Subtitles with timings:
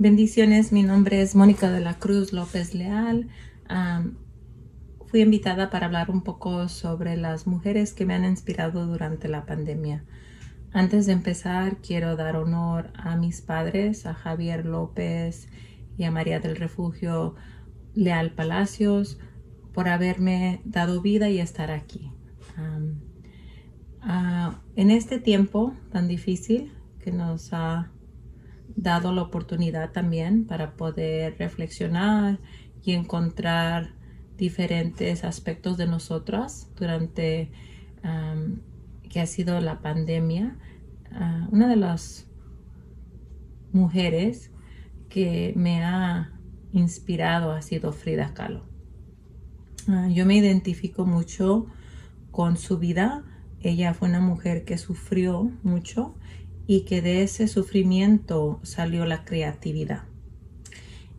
[0.00, 3.28] Bendiciones, mi nombre es Mónica de la Cruz López Leal.
[5.08, 9.44] fui invitada para hablar un poco sobre las mujeres que me han inspirado durante la
[9.44, 10.02] pandemia.
[10.72, 15.48] Antes de empezar, quiero dar honor a mis padres, a Javier López
[15.98, 17.34] y a María del Refugio
[17.92, 19.18] Leal Palacios,
[19.74, 22.10] por haberme dado vida y estar aquí.
[24.00, 26.72] Ah, en este tiempo tan difícil
[27.04, 27.92] que nos ha
[28.82, 32.38] dado la oportunidad también para poder reflexionar
[32.82, 33.94] y encontrar
[34.36, 37.50] diferentes aspectos de nosotras durante
[39.10, 40.56] que ha sido la pandemia.
[41.12, 42.26] Ah, una de las
[43.72, 44.50] mujeres
[45.10, 46.32] que me ha
[46.72, 48.64] inspirado ha sido Frida Kahlo.
[49.88, 51.66] Ah, yo me identifico mucho
[52.30, 53.24] con su vida.
[53.60, 56.14] Ella fue una mujer que sufrió mucho
[56.70, 60.04] y que de ese sufrimiento salió la creatividad.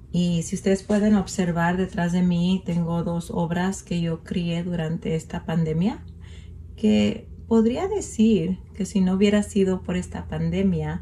[0.09, 5.13] Y si ustedes pueden observar detrás de mí, tengo dos obras que yo crié durante
[5.13, 6.05] esta pandemia,
[6.77, 11.02] que podría decir que si no hubiera sido por esta pandemia,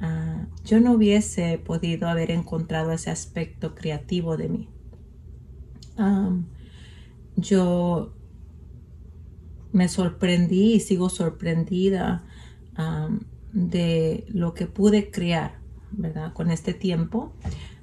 [0.00, 4.68] ah, yo no hubiese podido haber encontrado ese aspecto creativo de mí.
[7.36, 8.12] yo
[9.72, 12.26] me sorprendí y sigo sorprendida
[13.56, 15.58] de lo que pude crear,
[15.90, 16.34] ¿verdad?
[16.34, 17.32] Con este tiempo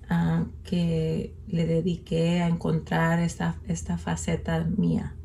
[0.07, 5.15] ah, que le dediqué a encontrar esta, esta faceta mía.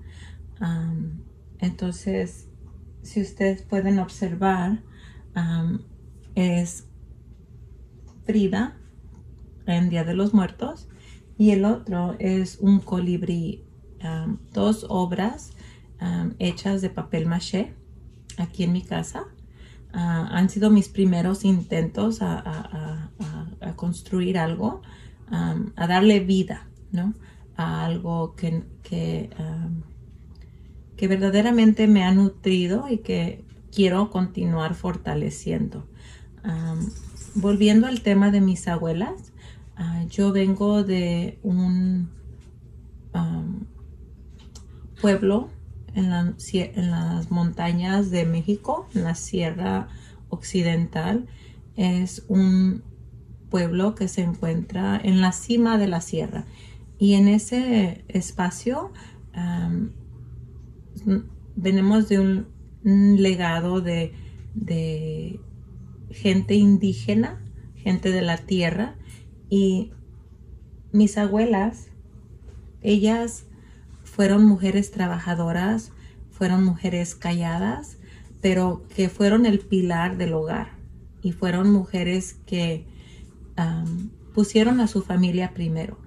[1.61, 2.49] entonces,
[3.03, 4.83] si ustedes pueden observar,
[6.35, 6.89] es
[8.25, 8.77] Frida
[9.67, 10.89] en Día de los Muertos
[11.37, 13.65] y el otro es un colibrí.
[14.53, 15.53] dos obras
[16.39, 17.75] hechas de papel maché
[18.39, 19.27] aquí en mi casa
[19.93, 23.11] han sido mis primeros intentos a,
[23.77, 24.83] construir algo,
[25.31, 27.15] a darle vida, ¿no?
[27.57, 29.31] A algo que, que,
[30.97, 35.87] que, verdaderamente me ha nutrido y que quiero continuar fortaleciendo.
[37.35, 39.33] volviendo al tema de mis abuelas,
[39.77, 42.11] ah, yo vengo de un
[45.01, 45.49] pueblo
[45.99, 49.89] en, las montañas de México, en la Sierra
[50.29, 51.27] Occidental.
[51.77, 52.83] Es un
[53.51, 56.45] pueblo que se encuentra en la cima de la sierra.
[56.99, 58.93] Y en ese espacio
[61.55, 62.47] venimos de un,
[62.85, 64.13] legado de,
[66.11, 67.45] gente indígena,
[67.75, 68.97] gente de la tierra.
[69.51, 69.93] Y
[70.93, 71.89] mis abuelas,
[72.83, 73.48] ellas
[74.19, 75.93] fueron mujeres trabajadoras,
[76.33, 77.99] fueron mujeres calladas,
[78.41, 80.73] pero que fueron el pilar del hogar
[81.23, 82.85] y fueron mujeres que
[84.35, 86.01] pusieron a su familia primero.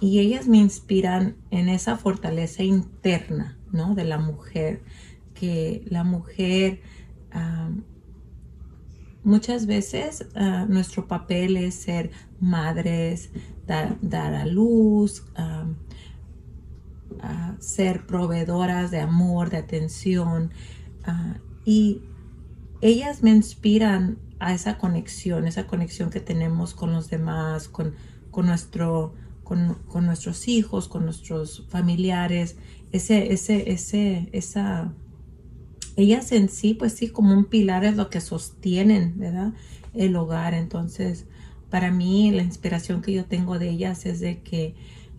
[0.00, 3.94] Y ellas me inspiran en esa fortaleza interna, ¿no?
[3.94, 4.82] De la mujer,
[5.34, 6.80] que la mujer
[9.22, 13.28] muchas veces ah, nuestro papel es ser madres,
[13.66, 13.98] dar,
[14.34, 15.26] a luz,
[17.58, 20.52] ser proveedoras de amor, de atención.
[21.64, 22.02] y
[22.80, 27.94] ellas me inspiran a esa conexión, esa conexión que tenemos con los demás, con,
[28.36, 29.76] nuestro, con,
[30.06, 32.56] nuestros hijos, con nuestros familiares,
[32.92, 34.92] ese, ese, ese, esa,
[35.96, 39.52] ellas en sí, pues sí, como un pilar es lo que sostienen, ¿verdad?
[39.92, 40.54] El hogar.
[40.54, 41.26] Entonces,
[41.70, 44.76] para mí, la inspiración que yo tengo de ellas es de que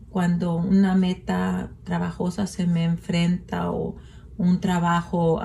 [0.09, 3.95] cuando una meta trabajosa se me enfrenta o
[4.37, 5.41] un trabajo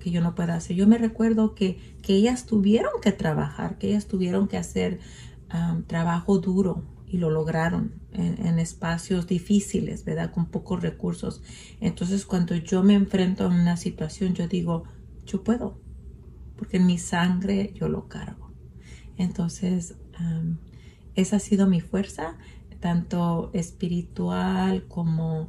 [0.00, 0.76] que yo no pueda hacer.
[0.76, 4.98] Yo me recuerdo que, ellas tuvieron que trabajar, que ellas tuvieron que hacer
[5.86, 10.32] trabajo duro y lo lograron en, espacios difíciles, ¿verdad?
[10.32, 11.42] Con pocos recursos.
[11.80, 14.84] Entonces cuando yo me enfrento a una situación, yo digo,
[15.24, 15.80] yo puedo,
[16.56, 18.50] porque en mi sangre yo lo cargo.
[19.16, 19.94] Entonces,
[21.14, 22.36] esa ha sido mi fuerza
[22.82, 25.48] tanto espiritual como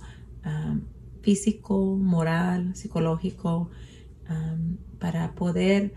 [1.22, 3.72] físico, moral, psicológico,
[5.00, 5.94] para poder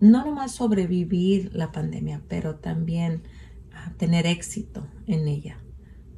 [0.00, 3.22] no nomás sobrevivir la pandemia, pero también
[3.72, 5.58] ah, tener éxito en ella.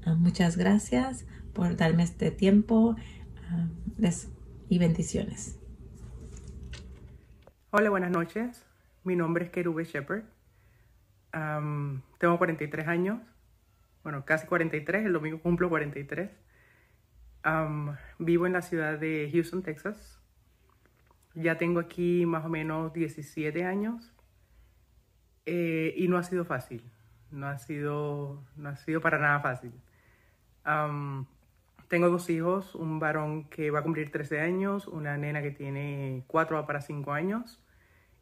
[0.07, 2.97] Ah, muchas gracias por darme este tiempo
[4.69, 5.59] y bendiciones.
[7.71, 8.65] Hola, buenas noches.
[9.05, 10.25] Mi nombre es Kerube Shepard.
[12.19, 13.19] tengo 43 años
[14.03, 16.31] bueno, casi 43, el domingo cumplo 43.
[18.19, 20.21] vivo en la ciudad de Houston, Texas.
[21.35, 24.13] Ya tengo aquí más o menos 17 años
[25.47, 26.83] eh, y no ha sido fácil.
[27.31, 29.73] no ha sido, no ha sido para nada fácil.
[31.89, 36.25] tengo dos hijos, un varón que va a cumplir 13 años, una nena que tiene
[36.27, 37.63] 4 para 5 años.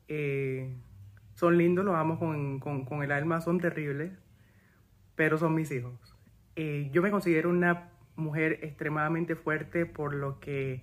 [0.09, 0.77] Eh,
[1.35, 4.13] son lindos, los amo con, con, con, el alma, son terribles,
[5.21, 5.93] pero son mis hijos.
[6.57, 10.83] Eh, yo me considero una mujer extremadamente fuerte por lo que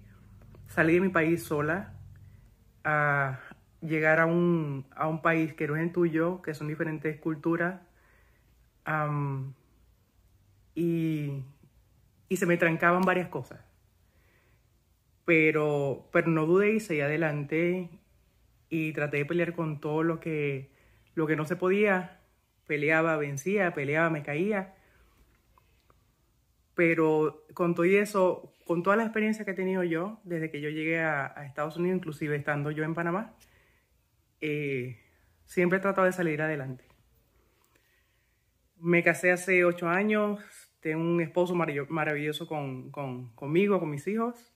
[0.67, 1.95] salí de mi país sola
[2.83, 3.39] a
[3.81, 7.81] llegar a un, a un país que no es el tuyo, que son diferentes culturas,
[10.75, 11.43] y,
[12.29, 13.59] y, se me trancaban varias cosas.
[15.25, 17.89] Pero, pero no dudé y seguí adelante
[18.69, 20.69] y traté de pelear con todo lo que,
[21.15, 22.16] lo que no se podía.
[22.67, 24.75] Peleaba, vencía, peleaba, me caía.
[26.75, 30.69] Pero con todo eso, con toda la experiencia que he tenido yo, desde que yo
[30.69, 33.33] llegué a, Estados Unidos, inclusive estando yo en Panamá,
[34.41, 34.99] eh,
[35.45, 36.85] siempre he tratado de salir adelante.
[38.79, 40.39] Me casé hace ocho años,
[40.81, 44.53] tengo un esposo maravilloso con, conmigo, con mis hijos,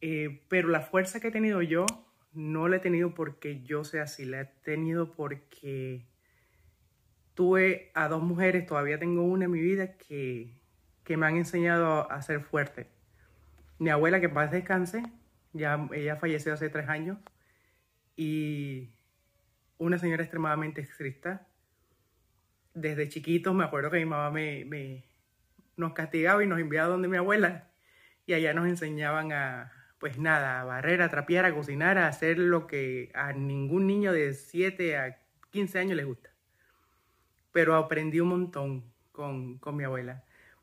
[0.00, 1.86] eh, pero la fuerza que he tenido yo
[2.32, 6.04] no la he tenido porque yo sea así, la he tenido porque
[7.36, 10.56] tuve a dos mujeres, todavía tengo una en mi vida que,
[11.06, 12.88] me han enseñado a ser fuerte.
[13.78, 15.02] Mi abuela, que en paz descanse,
[15.52, 17.18] ya, ella falleció hace tres años,
[18.16, 18.90] y
[19.78, 21.46] una señora extremadamente estricta.
[22.72, 25.04] Desde chiquitos me acuerdo que mi mamá me,
[25.76, 27.70] nos castigaba y nos enviaba donde mi abuela,
[28.24, 32.38] y allá nos enseñaban a, pues nada, a barrer, a trapear, a cocinar, a hacer
[32.38, 35.18] lo que a ningún niño de 7 a
[35.50, 36.35] 15 años les gusta.
[37.56, 40.22] Pero aprendí un montón con, mi abuela.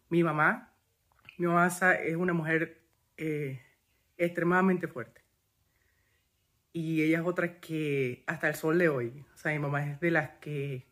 [0.09, 0.75] Mi mamá,
[1.39, 2.83] mi mamá es una mujer
[3.17, 3.59] eh,
[4.15, 5.23] extremadamente fuerte.
[6.71, 9.99] Y ella es otra que hasta el sol de hoy, o sea, mi mamá es
[10.01, 10.87] de las que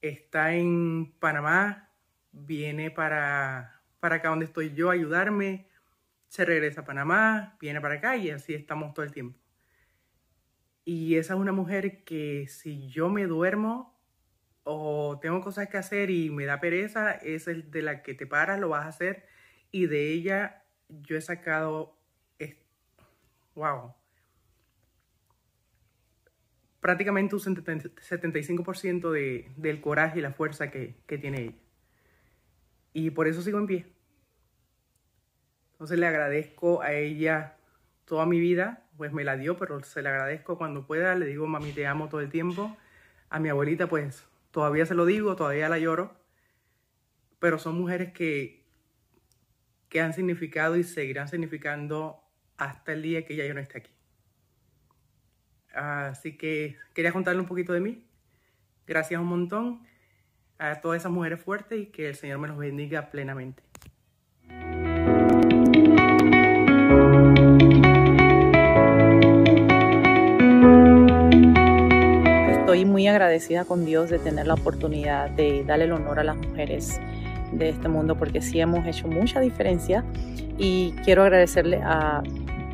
[0.00, 1.90] está en Panamá,
[2.30, 5.66] viene para, para acá donde estoy yo a ayudarme,
[6.28, 9.36] se regresa a Panamá, viene para acá y así estamos todo el tiempo.
[10.84, 13.93] Y esa es una mujer que si yo me duermo
[14.64, 18.26] o tengo cosas que hacer y me da pereza, es el de la que te
[18.26, 19.26] paras, lo vas a hacer.
[19.70, 21.96] Y de ella yo he sacado,
[23.54, 23.94] wow,
[26.80, 31.54] prácticamente un 75% de, del coraje y la fuerza que, que tiene ella.
[32.92, 33.86] Y por eso sigo en pie.
[35.72, 37.56] Entonces le agradezco a ella
[38.04, 41.46] toda mi vida, pues me la dio, pero se le agradezco cuando pueda, le digo,
[41.46, 42.76] mami, te amo todo el tiempo.
[43.30, 46.16] A mi abuelita, pues todavía se lo digo, todavía la lloro,
[47.40, 48.64] pero son mujeres que,
[49.88, 52.22] que han significado y seguirán significando
[52.56, 53.90] hasta el día que ella yo no esté aquí.
[55.74, 58.06] Así que quería contarle un poquito de mí.
[58.86, 59.84] Gracias un montón
[60.58, 63.64] a todas esas mujeres fuertes y que el Señor me los bendiga plenamente.
[72.74, 76.36] Estoy muy agradecida con Dios de tener la oportunidad de darle el honor a las
[76.36, 76.98] mujeres
[77.52, 80.04] de este mundo porque sí hemos hecho mucha diferencia
[80.58, 82.20] y quiero agradecerle a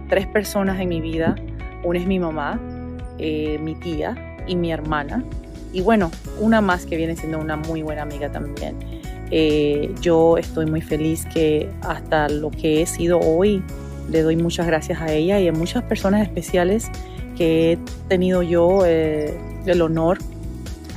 [0.09, 1.35] tres personas en mi vida.
[1.85, 2.59] Una es mi mamá,
[3.19, 4.15] eh, mi tía
[4.47, 5.23] y mi hermana.
[5.71, 8.77] Y bueno, una más que viene siendo una muy buena amiga también.
[9.31, 13.63] Eh, yo estoy muy feliz que hasta lo que he sido hoy
[14.09, 16.91] le doy muchas gracias a ella y a muchas personas especiales
[17.37, 19.35] que he tenido yo eh,
[19.67, 20.19] el honor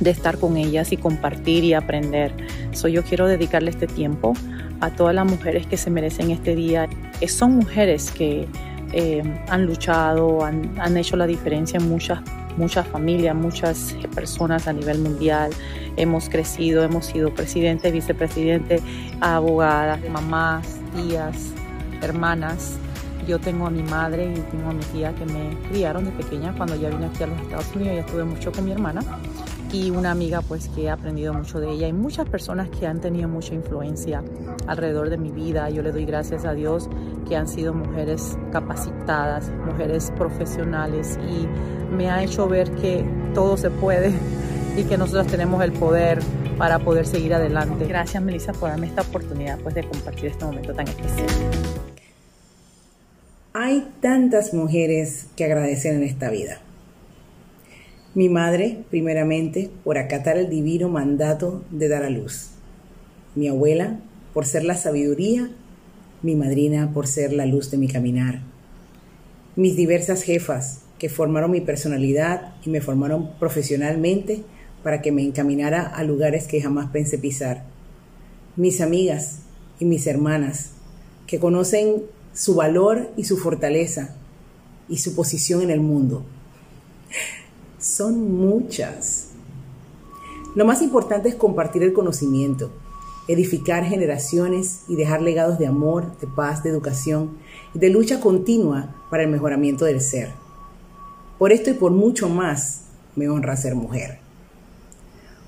[0.00, 2.32] de estar con ellas y compartir y aprender.
[2.72, 4.34] So, yo quiero dedicarle este tiempo
[4.80, 6.88] a todas las mujeres que se merecen este día.
[7.26, 8.46] Son mujeres que
[8.92, 12.20] eh, han luchado, han, han, hecho la diferencia en muchas,
[12.56, 15.50] muchas familias, muchas personas a nivel mundial.
[15.96, 18.80] Hemos crecido, hemos sido presidente, vicepresidente,
[19.20, 21.52] abogadas, mamás, tías,
[22.02, 22.78] hermanas.
[23.26, 26.54] Yo tengo a mi madre y tengo a mi tía que me criaron de pequeña
[26.56, 27.94] cuando ya vine aquí a los Estados Unidos.
[27.94, 29.00] Ya estuve mucho con mi hermana
[29.72, 33.00] y una amiga pues que he aprendido mucho de ella y muchas personas que han
[33.00, 34.22] tenido mucha influencia
[34.66, 35.68] alrededor de mi vida.
[35.70, 36.88] Yo le doy gracias a Dios
[37.28, 41.48] que han sido mujeres capacitadas, mujeres profesionales y
[41.94, 43.04] me ha hecho ver que
[43.34, 44.12] todo se puede
[44.76, 46.20] y que nosotros tenemos el poder
[46.56, 47.86] para poder seguir adelante.
[47.86, 51.93] Gracias Melissa por darme esta oportunidad pues de compartir este momento tan especial.
[53.56, 56.58] Hay tantas mujeres que agradecer en esta vida.
[58.12, 62.48] Mi madre, primeramente, por acatar el divino mandato de dar a luz.
[63.36, 64.00] Mi abuela,
[64.32, 65.52] por ser la sabiduría.
[66.20, 68.40] Mi madrina, por ser la luz de mi caminar.
[69.54, 74.42] Mis diversas jefas, que formaron mi personalidad y me formaron profesionalmente
[74.82, 77.62] para que me encaminara a lugares que jamás pensé pisar.
[78.56, 79.42] Mis amigas
[79.78, 80.72] y mis hermanas,
[81.28, 82.02] que conocen
[82.34, 84.16] su valor y su fortaleza
[84.88, 86.24] y su posición en el mundo.
[87.78, 89.28] Son muchas.
[90.54, 92.72] Lo más importante es compartir el conocimiento,
[93.28, 97.38] edificar generaciones y dejar legados de amor, de paz, de educación
[97.72, 100.32] y de lucha continua para el mejoramiento del ser.
[101.38, 102.82] Por esto y por mucho más
[103.16, 104.18] me honra ser mujer.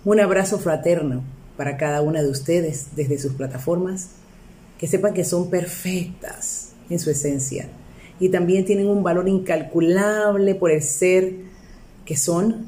[0.04, 1.22] Un abrazo fraterno
[1.56, 4.10] para cada una de ustedes desde sus plataformas,
[4.78, 7.68] que sepan que son perfectas en su esencia
[8.18, 11.34] y también tienen un valor incalculable por el ser
[12.04, 12.66] que son,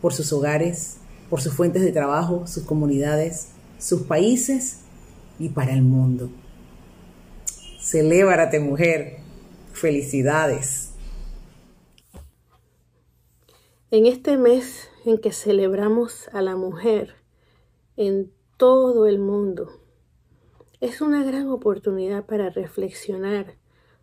[0.00, 0.96] por sus hogares,
[1.30, 3.48] por sus fuentes de trabajo, sus comunidades,
[3.78, 4.80] sus países
[5.38, 6.30] y para el mundo.
[7.80, 9.18] Celébrate mujer.
[9.72, 10.90] Felicidades.
[13.92, 17.14] En este mes en que celebramos a la mujer
[17.96, 19.70] en todo el mundo,
[20.80, 23.57] es una gran oportunidad para reflexionar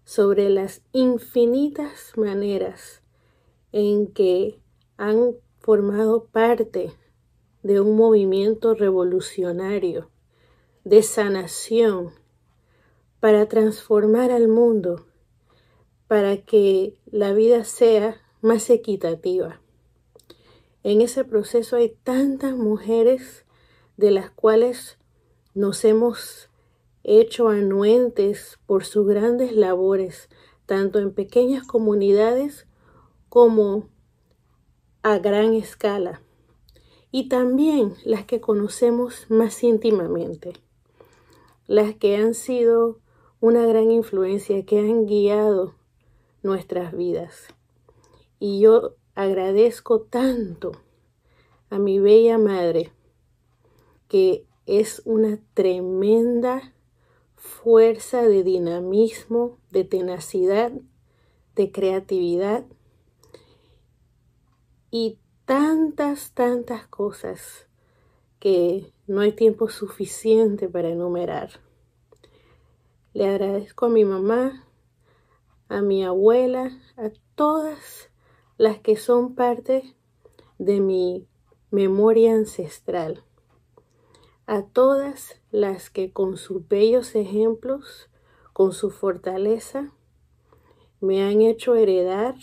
[0.05, 3.01] sobre las infinitas maneras
[3.71, 4.61] en que
[4.97, 6.93] han formado parte
[7.63, 10.11] de un movimiento revolucionario
[10.83, 12.13] de sanación
[13.19, 15.07] para transformar al mundo,
[16.07, 19.59] para que la vida sea más equitativa.
[20.83, 23.45] En ese proceso hay tantas mujeres
[23.97, 24.99] de las cuales
[25.55, 26.49] nos hemos
[27.07, 30.27] hecho anuentes por sus grandes labores,
[30.65, 32.67] tanto en pequeñas comunidades
[33.29, 33.89] como
[35.03, 36.23] a gran escala,
[37.11, 40.53] y también las que conocemos más íntimamente,
[41.67, 42.99] las que han sido
[43.39, 45.75] una gran influencia, que han guiado
[46.41, 47.47] nuestras vidas.
[48.39, 50.71] Y yo agradezco tanto
[51.69, 52.91] a mi bella madre,
[54.07, 56.74] que es una tremenda
[57.45, 60.71] fuerza de dinamismo, de tenacidad,
[61.55, 62.65] de creatividad
[64.89, 67.67] y tantas, tantas cosas
[68.39, 71.61] que no hay tiempo suficiente para enumerar.
[73.13, 74.67] Le agradezco a mi mamá,
[75.69, 78.09] a mi abuela, a todas
[78.57, 79.95] las que son parte
[80.57, 81.27] de mi
[81.69, 83.23] memoria ancestral
[84.47, 88.09] a todas las que con sus bellos ejemplos,
[88.53, 89.91] con su fortaleza,
[91.01, 92.35] me han hecho heredar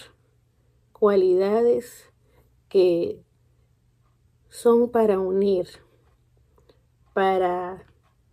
[0.92, 2.10] cualidades
[2.68, 3.22] que
[4.48, 5.68] son para unir,
[7.14, 7.86] para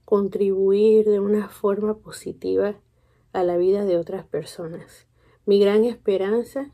[0.05, 2.75] contribuir de una forma positiva
[3.33, 5.07] a la vida de otras personas.
[5.45, 6.71] Mi gran esperanza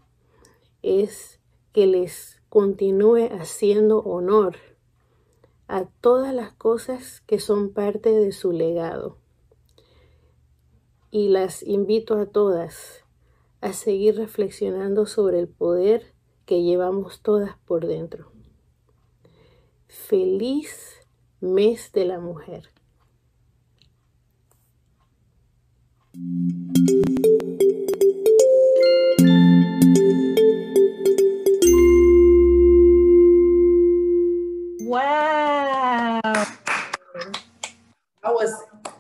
[0.82, 1.40] es
[1.74, 4.56] que les continúe haciendo honor
[5.68, 9.18] a todas las cosas que son parte de su legado.
[11.12, 13.04] Y las invito a todas
[13.62, 16.14] a seguir reflexionando sobre el poder
[16.46, 18.32] que llevamos todas por dentro.
[19.88, 21.02] Feliz
[21.40, 22.70] mes de la mujer.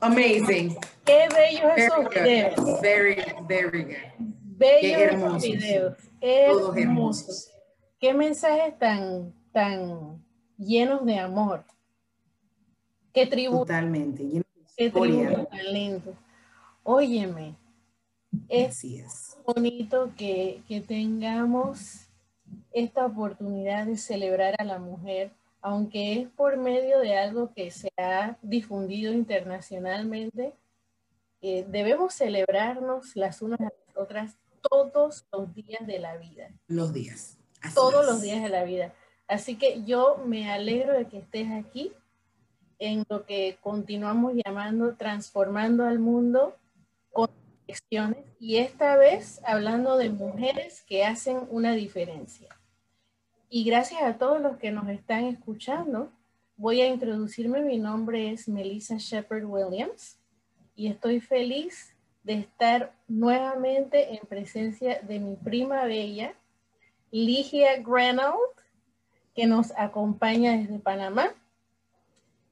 [0.01, 0.77] Amazing.
[1.03, 2.82] Qué bellos esos videos.
[2.82, 4.25] Very, very good.
[4.58, 5.98] Bellos esos videos.
[6.22, 7.51] Todos hermosos.
[8.00, 10.24] Qué mensajes tan, tan
[10.58, 11.63] llenos de amor.
[13.13, 13.62] Qué tributo.
[13.62, 14.24] Totalmente.
[14.75, 16.13] Qué tributo tan lindo.
[16.84, 17.55] Óyeme.
[18.50, 19.38] Es, es.
[19.46, 22.08] bonito que, que tengamos
[22.72, 25.32] esta oportunidad de celebrar a la mujer
[25.65, 30.53] aunque es por medio de algo que se ha difundido internacionalmente,
[31.41, 34.38] eh, debemos celebrarnos las unas a las otras
[34.69, 36.51] todos los días de la vida.
[36.67, 37.39] Los días.
[37.74, 38.93] todos los días de la vida.
[39.27, 41.91] Así que yo me alegro de que estés aquí
[42.77, 46.55] en lo que continuamos llamando transformando al mundo
[47.12, 47.31] con
[48.39, 52.55] y esta vez hablando de mujeres que hacen una diferencia.
[53.55, 56.12] Y gracias a todos los que nos están escuchando,
[56.57, 57.62] voy a introducirme.
[57.62, 60.19] Mi nombre es Melissa Shepard Williams
[60.75, 66.33] y estoy feliz de estar nuevamente en presencia de mi prima bella,
[67.12, 68.59] Ligia Granold,
[69.33, 71.33] que nos acompaña desde Panamá.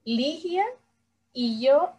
[0.06, 0.64] Ligia
[1.34, 1.92] y yo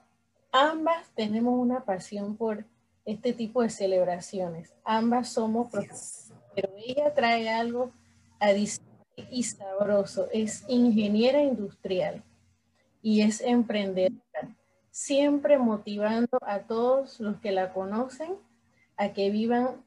[0.52, 2.66] ambas tenemos una pasión por
[3.06, 4.74] este tipo de celebraciones.
[4.84, 7.92] Ambas somos profesionales, pero ella trae algo
[8.40, 8.85] adicional
[9.18, 10.28] y sabroso.
[10.32, 12.24] Es ingeniera industrial
[13.02, 14.56] y es emprendedora,
[14.92, 18.36] siempre motivando a todos los que la conocen
[18.98, 19.84] a que vivan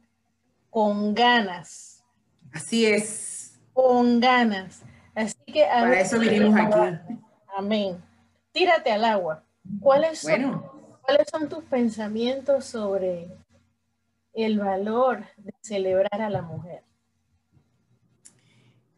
[0.71, 2.05] con ganas.
[2.53, 3.59] Así es.
[3.73, 4.83] Con ganas.
[5.15, 6.99] Así que para eso vinimos aquí.
[7.57, 8.03] Amén.
[8.53, 9.45] Tírate al agua.
[9.81, 10.63] ¿Cuáles son,
[11.03, 13.29] ¿Cuáles son tus pensamientos sobre
[14.33, 16.83] el valor de celebrar a la mujer?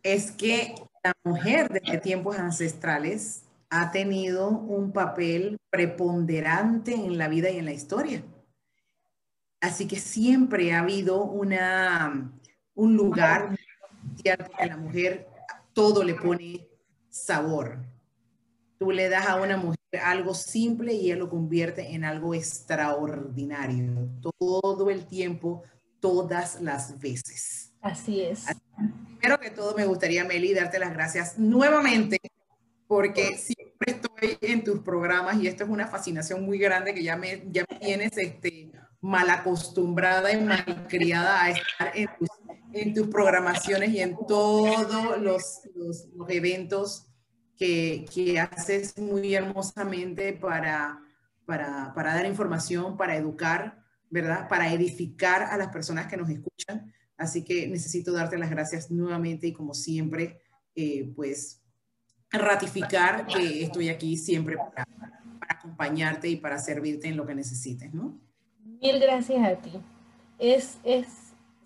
[0.03, 7.51] Es que la mujer desde tiempos ancestrales ha tenido un papel preponderante en la vida
[7.51, 8.23] y en la historia.
[9.61, 12.33] Así que siempre ha habido una,
[12.75, 13.57] un lugar
[14.23, 15.29] que la mujer
[15.73, 16.67] todo le pone
[17.09, 17.79] sabor.
[18.79, 24.09] Tú le das a una mujer algo simple y ella lo convierte en algo extraordinario.
[24.21, 25.63] Todo el tiempo,
[26.01, 27.73] todas las veces.
[27.83, 28.47] Así es.
[29.21, 32.19] Primero que todo, me gustaría, Meli, darte las gracias nuevamente
[32.87, 37.17] porque siempre estoy en tus programas y esto es una fascinación muy grande que ya
[37.17, 42.29] me, ya me tienes este, mal acostumbrada y mal criada a estar en tus,
[42.73, 47.07] en tus programaciones y en todos los, los, los eventos
[47.57, 50.99] que, que, haces muy hermosamente para,
[51.45, 54.49] para, para, dar información, para educar, ¿verdad?
[54.49, 56.91] Para edificar a las personas que nos escuchan.
[57.21, 60.41] Así que necesito darte las gracias nuevamente y como siempre,
[60.75, 61.63] eh, pues
[62.33, 64.87] ratificar que estoy aquí siempre para,
[65.39, 68.19] para acompañarte y para servirte en lo que necesites, ¿no?
[68.65, 69.73] Mil gracias a ti.
[70.39, 71.07] Es, es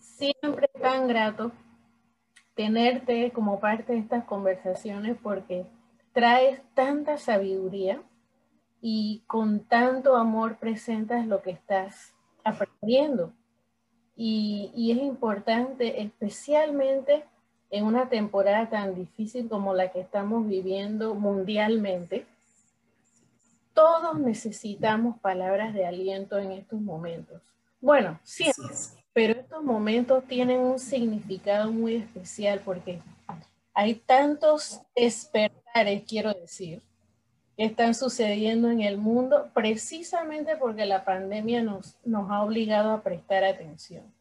[0.01, 1.53] siempre tan grato
[2.57, 5.67] tenerte como parte de estas conversaciones porque
[6.13, 8.03] traes tanta sabiduría
[8.81, 13.33] y con tanto amor presentas lo que estás aprendiendo.
[14.17, 17.25] Y, y, es importante, especialmente
[17.71, 22.27] en una temporada tan difícil como la que estamos viviendo mundialmente,
[23.75, 27.43] todos necesitamos palabras de aliento en estos momentos.
[27.81, 28.73] Bueno, siempre,
[29.13, 33.03] pero estos momentos tienen un significado muy especial porque
[33.75, 36.81] hay tantos despertares, quiero decir,
[37.57, 43.03] que están sucediendo en el mundo precisamente porque la pandemia nos, nos ha obligado a
[43.03, 44.14] prestar atención.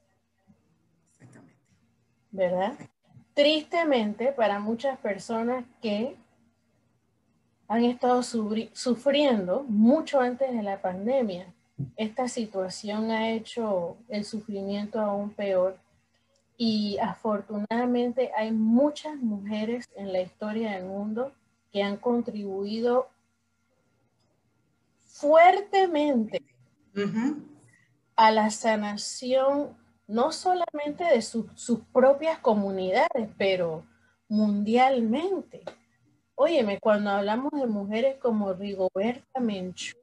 [2.34, 2.74] ¿Verdad?
[3.36, 6.18] Tristemente, para muchas personas que
[7.68, 11.46] han estado sufriendo mucho antes de la pandemia.
[11.96, 15.78] Esta situación ha hecho el sufrimiento aún peor
[16.58, 21.32] y afortunadamente hay muchas mujeres en la historia del mundo
[21.72, 23.10] que han contribuido
[25.06, 26.42] fuertemente
[28.16, 29.76] a la sanación
[30.14, 33.84] no solamente de sus propias comunidades, pero
[34.30, 35.64] mundialmente.
[36.36, 39.98] Óyeme, cuando hablamos de mujeres como Rigoberta Menchú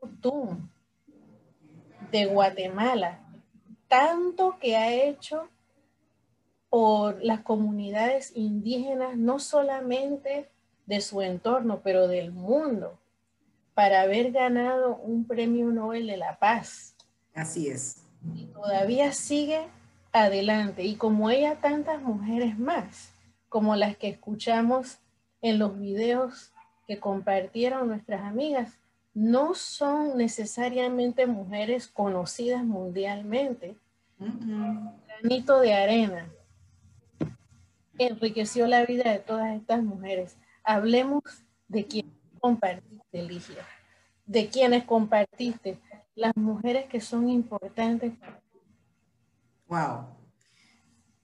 [2.11, 3.21] de Guatemala,
[3.87, 5.49] tanto que ha hecho
[6.69, 10.51] por las comunidades indígenas, no solamente
[10.87, 12.99] de su entorno, pero del mundo,
[13.75, 16.97] para haber ganado un premio Nobel de la Paz.
[17.33, 18.03] Así es.
[18.35, 19.69] Y todavía sigue
[20.13, 20.85] adelante.
[20.85, 23.13] Y como ella, tantas mujeres más,
[23.49, 24.99] como las que escuchamos
[25.43, 26.53] en los videos
[26.87, 28.79] que compartieron nuestras amigas
[29.15, 33.77] no son necesariamente mujeres conocidas mundialmente.
[34.19, 36.31] Granito de arena
[37.99, 40.37] enriqueció la vida de todas estas mujeres.
[40.65, 41.23] Hablemos
[41.69, 43.67] de quienes compartiste, Ligia,
[44.27, 45.79] de quienes compartiste,
[46.15, 48.13] las mujeres que son importantes.
[49.71, 50.17] Wow.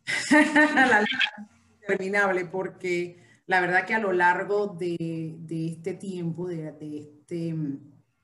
[0.31, 6.69] la lista es interminable porque la verdad que a lo largo de, este tiempo, de,
[6.79, 7.81] este mm,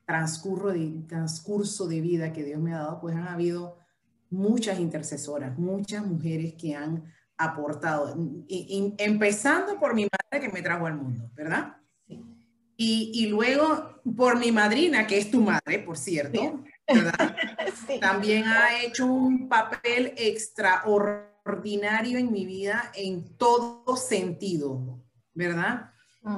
[0.06, 3.78] transcurso de, transcurso de vida que Dios me ha dado, pues han habido
[4.30, 7.02] muchas intercesoras, muchas mujeres que han
[7.36, 8.14] aportado,
[8.48, 11.78] empezando por mi madre que me trajo al mundo, ¿verdad?
[12.76, 16.64] Y, luego por mi madrina, que es tu madre, por cierto,
[18.00, 25.00] También ha hecho un papel extraordinario en mi vida en todo sentido,
[25.34, 25.92] ¿verdad?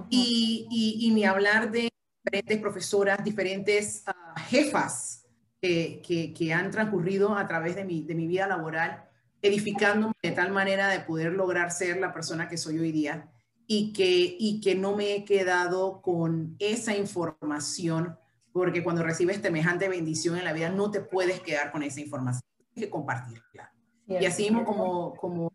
[0.08, 1.90] y, y, ni hablar de
[2.24, 5.26] diferentes profesoras, diferentes ah, jefas
[5.60, 9.04] que, que, han transcurrido a través de mi, de mi vida laboral,
[9.42, 13.30] edificándome de tal manera de poder lograr ser la persona que soy hoy día
[13.66, 18.18] y que, y que no me he quedado con esa información,
[18.54, 22.44] porque cuando recibes semejante bendición en la vida no te puedes quedar con esa información,
[22.56, 23.72] tienes que compartirla.
[24.06, 25.52] y así como, como,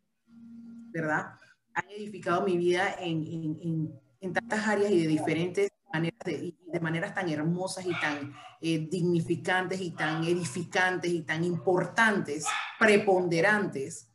[0.91, 1.27] ¿verdad?
[1.73, 3.97] han edificado mi vida en,
[4.33, 9.79] tantas áreas y de diferentes maneras, de, de maneras tan hermosas y tan eh, dignificantes
[9.79, 12.45] y tan edificantes y tan importantes,
[12.77, 14.11] preponderantes,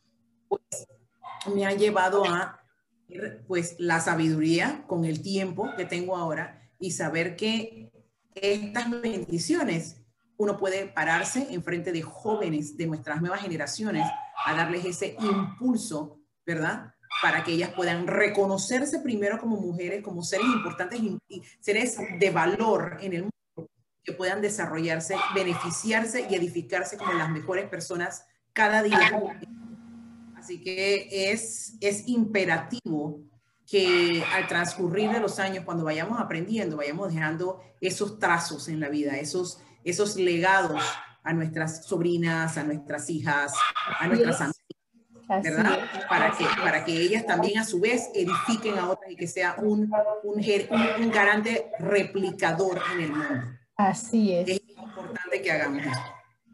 [0.46, 0.60] pues
[1.54, 2.60] me ha llevado a
[3.46, 7.93] pues la sabiduría con el tiempo que tengo ahora y saber que
[8.34, 9.96] estas bendiciones
[10.36, 14.06] uno puede pararse en frente de jóvenes de nuestras nuevas generaciones
[14.44, 16.92] a darles ese impulso, ¿verdad?
[17.22, 22.98] Para que ellas puedan reconocerse primero como mujeres, como seres importantes y seres de valor
[23.00, 23.70] en el mundo,
[24.02, 29.22] que puedan desarrollarse, beneficiarse y edificarse como las mejores personas cada día.
[30.36, 33.20] Así que es, es imperativo
[33.70, 38.88] que al transcurrir de los años, cuando vayamos aprendiendo, vayamos dejando esos trazos en la
[38.88, 40.82] vida, esos, esos legados
[41.22, 43.54] a nuestras sobrinas, a nuestras hijas,
[43.98, 45.78] a nuestras amigas, ¿verdad?
[46.08, 49.56] Para que, para que ellas también a su vez edifiquen a otras y que sea
[49.58, 49.90] un,
[50.22, 50.44] un,
[51.00, 53.46] un, garante replicador en el mundo.
[53.76, 54.48] Así es.
[54.48, 55.98] Es importante que hagamos esto.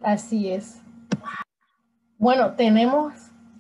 [0.02, 0.76] Así es.
[2.16, 3.14] Bueno, tenemos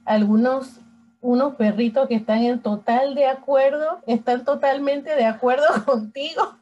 [0.04, 0.79] algunos
[1.20, 6.58] unos perritos que están en total de acuerdo, están totalmente de acuerdo contigo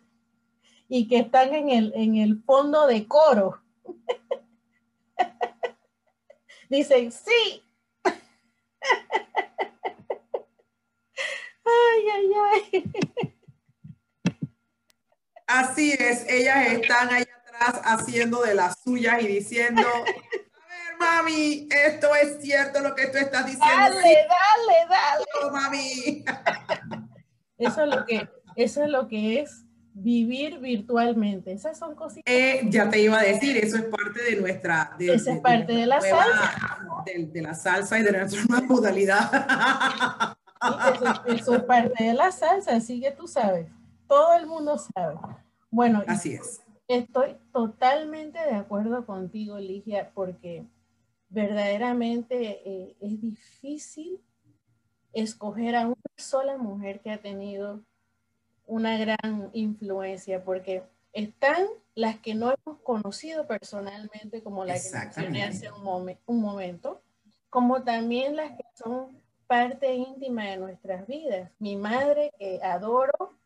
[0.88, 3.60] y que están en el, en el fondo de coro.
[6.68, 7.62] Dicen, sí.
[11.64, 12.84] ay, ay, ay.
[15.46, 19.82] Así es, ellas están allá atrás haciendo de las suyas y diciendo,
[20.98, 23.66] mami, esto es cierto lo que tú estás diciendo.
[23.66, 25.24] Dale, dale, dale.
[25.42, 26.24] Oh, mami.
[27.58, 31.52] Eso es lo que, eso es lo que es vivir virtualmente.
[31.52, 32.22] Esas son cositas.
[32.32, 34.94] Eh, ya te iba a decir, eso es parte de nuestra.
[34.98, 37.04] De, Esa es parte de, la salsa.
[37.04, 40.36] De, la salsa y de nuestra nueva modalidad.
[41.26, 43.66] eso, es parte de la salsa, así que tú sabes.
[44.06, 45.16] Todo el mundo sabe.
[45.70, 46.62] Bueno, así es.
[46.86, 50.64] Estoy totalmente de acuerdo contigo, Ligia, porque
[51.28, 54.20] verdaderamente eh, es difícil
[55.12, 57.82] escoger a una sola mujer que ha tenido
[58.66, 65.44] una gran influencia, porque están las que no hemos conocido personalmente, como la que mencioné
[65.44, 67.02] hace un, un momento,
[67.50, 71.50] como también las que son parte íntima de nuestras vidas.
[71.58, 73.38] Mi madre, que adoro,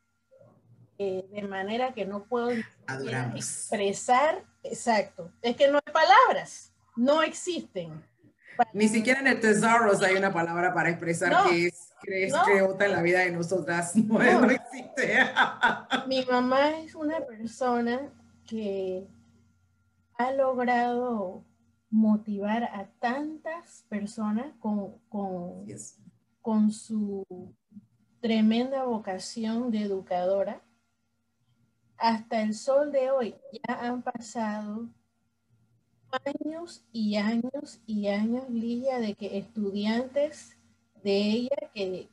[0.99, 8.03] eh, de manera que no puedo expresar, exacto, es que no hay palabras no existen.
[8.73, 12.93] Ni siquiera en el Tesaurus hay una palabra para expresar que es, que es en
[12.93, 13.95] la vida de nosotras.
[13.97, 15.19] No, no existe.
[16.07, 18.13] Mi mamá es una persona
[18.47, 19.07] que
[20.15, 21.45] ha logrado
[21.91, 25.67] motivar a tantas personas con, con,
[26.41, 27.25] con su
[28.21, 30.63] tremenda vocación de educadora.
[31.97, 33.35] Hasta el sol de hoy
[33.67, 34.89] ya han pasado
[36.25, 40.57] años y años y años, Lidia, de que estudiantes
[41.03, 42.09] de ella, que,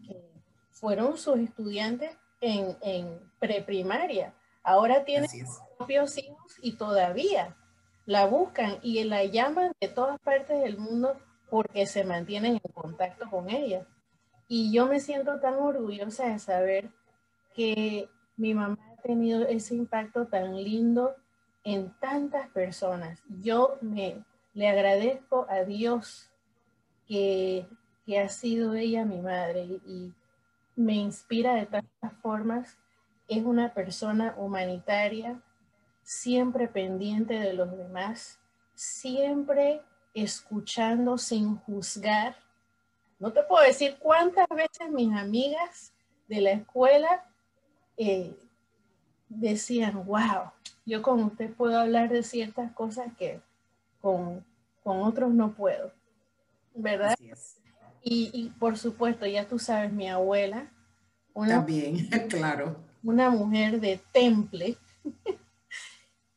[0.71, 4.33] fueron sus estudiantes en, en preprimaria,
[4.63, 7.57] ahora tienen sus propios hijos y todavía
[8.05, 11.17] la buscan y la llaman de todas partes del mundo
[11.49, 13.85] porque se mantienen en contacto con ella.
[14.47, 16.89] Y yo me siento tan orgullosa de saber
[17.53, 21.15] que mi mamá ha tenido ese impacto tan lindo
[21.63, 23.21] en tantas personas.
[23.41, 26.29] Yo me le agradezco a Dios
[27.07, 27.67] que,
[28.05, 30.13] que ha sido ella mi madre y,
[30.75, 32.77] me inspira de tantas formas.
[33.27, 35.41] Es una persona humanitaria,
[36.03, 38.39] siempre pendiente de los demás,
[38.75, 39.81] siempre
[40.13, 42.37] escuchando sin juzgar.
[43.19, 45.93] No te puedo decir cuántas veces mis amigas
[46.29, 47.25] de la escuela
[47.97, 48.39] eh,
[49.27, 50.53] decían, wow,
[50.89, 53.39] yo con usted puedo hablar de ciertas cosas que
[54.01, 54.43] con,
[54.83, 55.93] otros no puedo,
[56.73, 57.15] ¿verdad?
[58.01, 60.71] Y, y, por supuesto, ya tú sabes, mi abuela.
[61.33, 62.75] Una, También, claro.
[63.03, 64.77] Una mujer de temple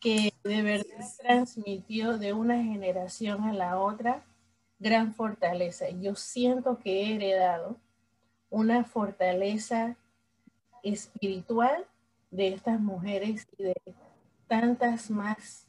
[0.01, 4.23] que de verdad transmitió de una generación a la otra
[4.79, 5.89] gran fortaleza.
[5.89, 7.77] Yo siento que he heredado
[8.51, 9.97] una fortaleza
[10.83, 11.87] espiritual
[12.31, 13.75] de estas mujeres y de
[14.53, 15.67] tantas más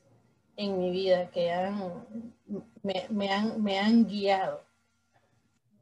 [0.57, 2.05] en mi vida que han,
[2.83, 4.61] me, han, me han guiado.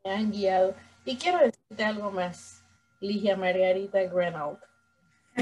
[0.04, 0.76] Me han guiado.
[1.04, 2.64] Y quiero decirte algo más,
[3.00, 4.60] Ligia Margarita Grenold.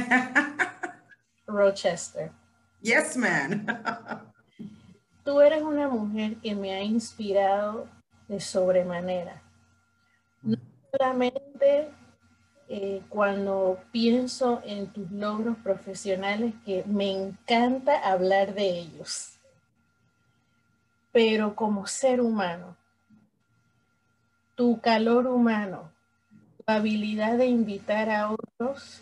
[1.47, 2.31] Rochester.
[2.81, 3.65] Yes, man.
[5.25, 7.89] Tú eres una mujer que me ha inspirado
[8.29, 9.41] de sobremanera.
[10.41, 10.55] No
[10.97, 11.91] solamente
[12.71, 19.39] eh, cuando pienso en tus logros profesionales, que me encanta hablar de ellos,
[21.11, 22.77] pero como ser humano,
[24.53, 25.91] tu calor humano,
[26.57, 29.01] tu habilidad de invitar a otros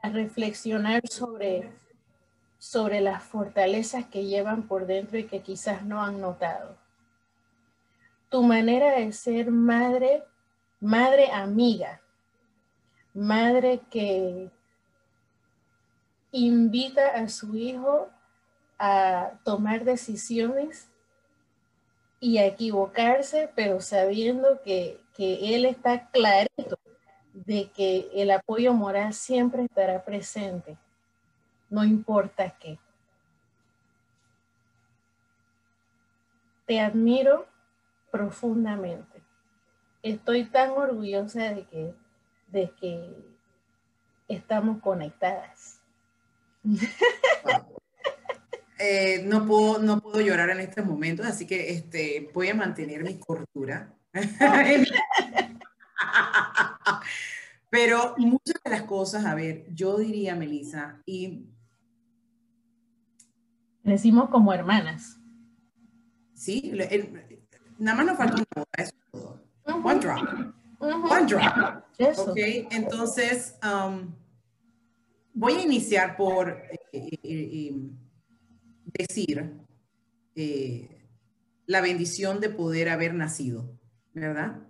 [0.00, 1.70] a reflexionar sobre,
[2.58, 6.78] sobre las fortalezas que llevan por dentro y que quizás no han notado.
[8.30, 10.24] Tu manera de ser madre,
[10.80, 12.01] madre amiga,
[13.14, 14.50] madre que
[16.32, 18.10] invita a su hijo
[18.78, 20.88] a tomar decisiones
[22.20, 26.78] y a equivocarse, pero sabiendo que, que él está clarito
[27.32, 30.76] de que el apoyo moral siempre estará presente,
[31.70, 32.78] no importa qué.
[36.66, 37.46] Te admiro
[38.10, 39.22] profundamente.
[40.02, 41.94] Estoy tan orgullosa de que,
[42.52, 43.14] de que
[44.28, 45.80] estamos conectadas.
[48.84, 53.04] Eh, no, puedo, no puedo llorar en este momento, así que este, voy a mantener
[53.04, 53.94] mi cordura.
[57.70, 61.46] Pero muchas de las cosas, a ver, yo diría, Melissa, y...
[63.84, 65.16] Decimos como hermanas.
[66.34, 66.72] Sí,
[67.78, 69.40] nada más nos falta una boda, eso es todo.
[69.64, 70.54] One drop.
[70.82, 71.84] One drop.
[72.18, 72.36] Ok,
[72.72, 74.12] entonces, um,
[75.32, 77.74] voy a iniciar por eh, eh, eh,
[78.98, 79.60] decir
[81.66, 83.78] la bendición de poder haber nacido,
[84.12, 84.60] ¿verdad?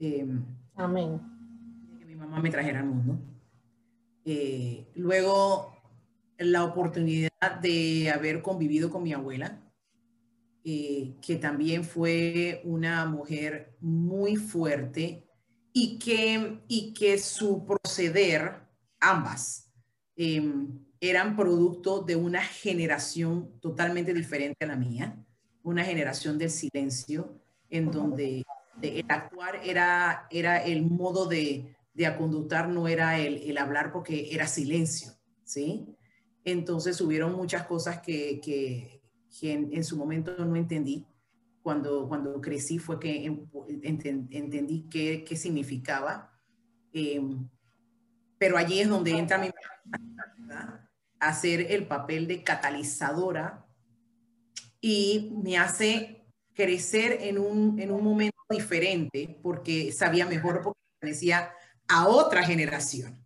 [0.00, 1.20] Em, Amén.
[1.98, 3.20] Que mi mamá me trajera al mundo.
[4.24, 5.72] Eh, luego,
[6.38, 9.60] la oportunidad de haber convivido con mi abuela,
[10.64, 15.28] eh, que también fue una mujer muy fuerte
[15.76, 18.62] y que, y que su proceder,
[19.00, 19.72] ambas,
[20.16, 25.22] em, eran producto de una generación totalmente diferente a la mía,
[25.64, 28.44] una generación del silencio, en donde
[28.80, 34.32] el actuar era, era el modo de, de conductar, no era el, el, hablar porque
[34.32, 35.86] era silencio, ¿sí?
[36.44, 39.02] Entonces hubieron muchas cosas que, que,
[39.42, 41.04] en, su momento no entendí.
[41.64, 43.24] Cuando, cuando crecí fue que
[43.82, 46.38] entendí qué, qué significaba.
[46.92, 47.48] Em,
[48.36, 49.48] pero allí es donde entra mi
[51.18, 53.66] hacer el papel de catalizadora
[54.78, 61.50] y me hace crecer en un, en un momento diferente porque sabía mejor porque pertenecía
[61.88, 63.24] a otra generación,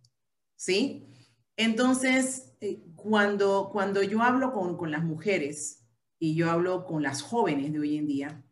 [0.55, 1.13] ¿sí?
[1.57, 5.78] Entonces, eh, cuando, cuando yo hablo con, con las mujeres
[6.19, 8.43] y yo hablo con las jóvenes de hoy en día,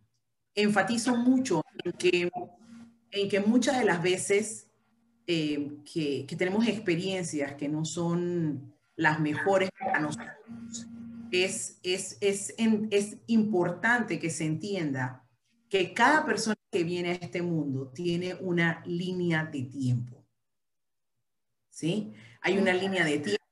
[0.56, 2.32] enfatizo mucho en que,
[3.12, 4.68] en que muchas de las veces
[5.28, 10.88] eh, que, que, tenemos experiencias que no son las mejores para nosotros,
[11.32, 12.56] es, es, es,
[12.90, 15.28] es importante que se entienda
[15.70, 20.26] que cada persona que viene a este mundo tiene una línea de tiempo.
[21.70, 22.14] ¿Sí?
[22.42, 23.44] Hay una línea de tiempo.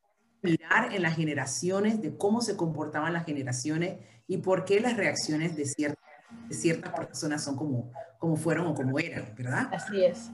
[0.45, 5.55] Mirar en las generaciones de cómo se comportaban las generaciones y por qué las reacciones
[5.55, 6.03] de, ciertas
[6.47, 9.69] de ciertas personas son como, como fueron o como eran, ¿verdad?
[9.73, 10.31] Así es.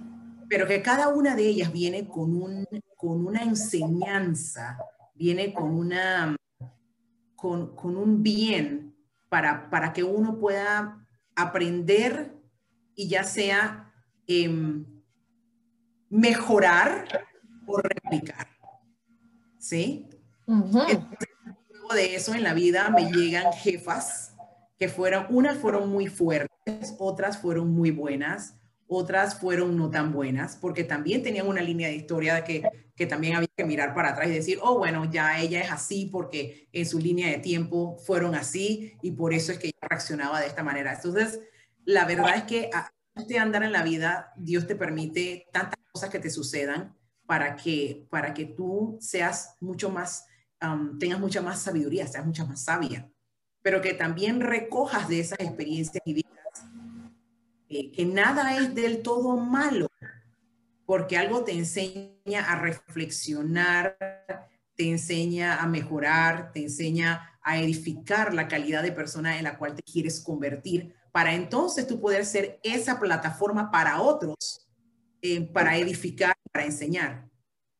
[0.50, 4.78] Pero que cada una de ellas viene con, un, con una enseñanza,
[5.15, 6.36] viene con, una,
[7.36, 8.95] con, con un bien
[9.30, 12.36] para, para que uno pueda aprender
[12.95, 13.93] y ya sea
[14.28, 14.86] em,
[16.10, 17.26] mejorar
[17.65, 18.47] o replicar.
[19.72, 20.06] ¿Sí?
[20.48, 24.36] luego de eso en la vida me llegan jefas
[24.78, 28.56] que fueron, unas fueron muy fuertes, otras fueron muy buenas,
[28.86, 33.06] otras fueron no tan buenas, porque también tenían una línea de historia de que, que
[33.06, 36.68] también había que mirar para atrás y decir, oh, bueno, ya ella es así porque
[36.74, 40.48] en su línea de tiempo fueron así y por eso es que ella reaccionaba de
[40.48, 40.94] esta manera.
[40.94, 41.40] Entonces,
[41.86, 46.10] la verdad es que a este andar en la vida, Dios te permite tantas cosas
[46.10, 46.94] que te sucedan
[47.32, 50.26] para que, para que tú seas mucho más,
[51.00, 53.10] tengas mucha más sabiduría, seas mucha más sabia,
[53.62, 56.65] pero que también recojas de esas experiencias y digas
[57.70, 59.88] eh, que nada es del todo malo,
[60.86, 63.96] porque algo te enseña a reflexionar,
[64.76, 69.74] te enseña a mejorar, te enseña a edificar la calidad de persona en la cual
[69.74, 74.67] te quieres convertir para entonces tú poder ser esa plataforma para otros,
[75.22, 77.30] eh, para edificar, para enseñar.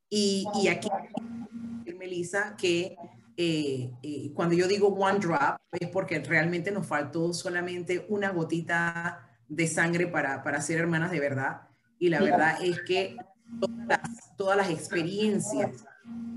[0.10, 0.90] Y, y aquí,
[1.98, 2.96] Melissa, que
[3.38, 9.28] eh, eh, cuando yo digo one drop, es porque realmente nos faltó solamente una gotita
[9.48, 11.62] de sangre para, para ser hermanas de verdad.
[12.00, 13.16] y la verdad es que
[13.60, 15.86] todas las, todas las experiencias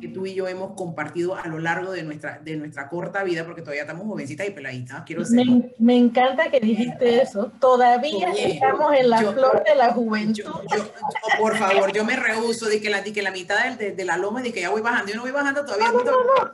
[0.01, 3.45] que tú y yo hemos compartido a lo largo de nuestra, de nuestra corta vida,
[3.45, 5.23] porque todavía estamos jovencitas y peladitas, quiero.
[5.31, 7.51] Me, me, encanta que dijiste eso.
[7.59, 10.43] Todavía estamos en la flor de la juventud.
[10.45, 10.93] Yo,
[11.39, 14.19] por favor, yo me rehuso de que la, de que la mitad de, de, la
[14.19, 15.91] loma, de que ya voy bajando, yo no voy bajando todavía.
[15.91, 16.53] No, no, no,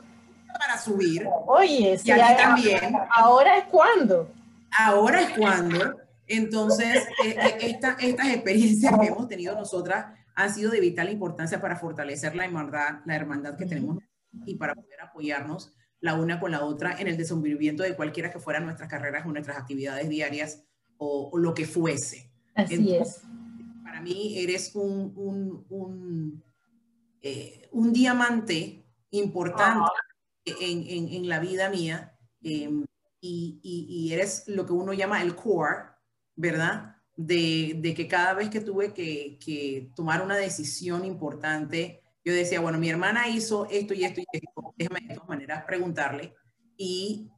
[0.58, 1.26] para subir.
[1.46, 2.96] Oye, y sí, aquí también.
[3.16, 4.28] Ahora es cuando.
[4.78, 5.96] Ahora es cuando.
[6.28, 10.06] Entonces, eh, esta, estas experiencias que hemos tenido nosotras
[10.42, 13.98] han sido de vital importancia para fortalecer la hermandad, la hermandad que tenemos
[14.46, 18.38] y para poder apoyarnos la una con la otra en el desenvolvimiento de cualquiera que
[18.38, 20.64] fueran nuestras carreras o nuestras actividades diarias
[20.96, 22.32] o, o lo que fuese.
[22.54, 23.22] Así Entonces, es.
[23.82, 26.44] Para mí eres un, un, un,
[27.20, 29.90] eh, un diamante importante
[30.44, 32.70] en, en, en, la vida mía eh,
[33.20, 35.90] y, y, y eres lo que uno llama el core,
[36.36, 36.96] ¿verdad?
[37.26, 42.88] De, que cada vez que tuve que, tomar una decisión importante, yo decía, bueno, mi
[42.88, 46.34] hermana hizo esto y esto y esto, déjame de todas maneras preguntarle.
[46.76, 47.30] Y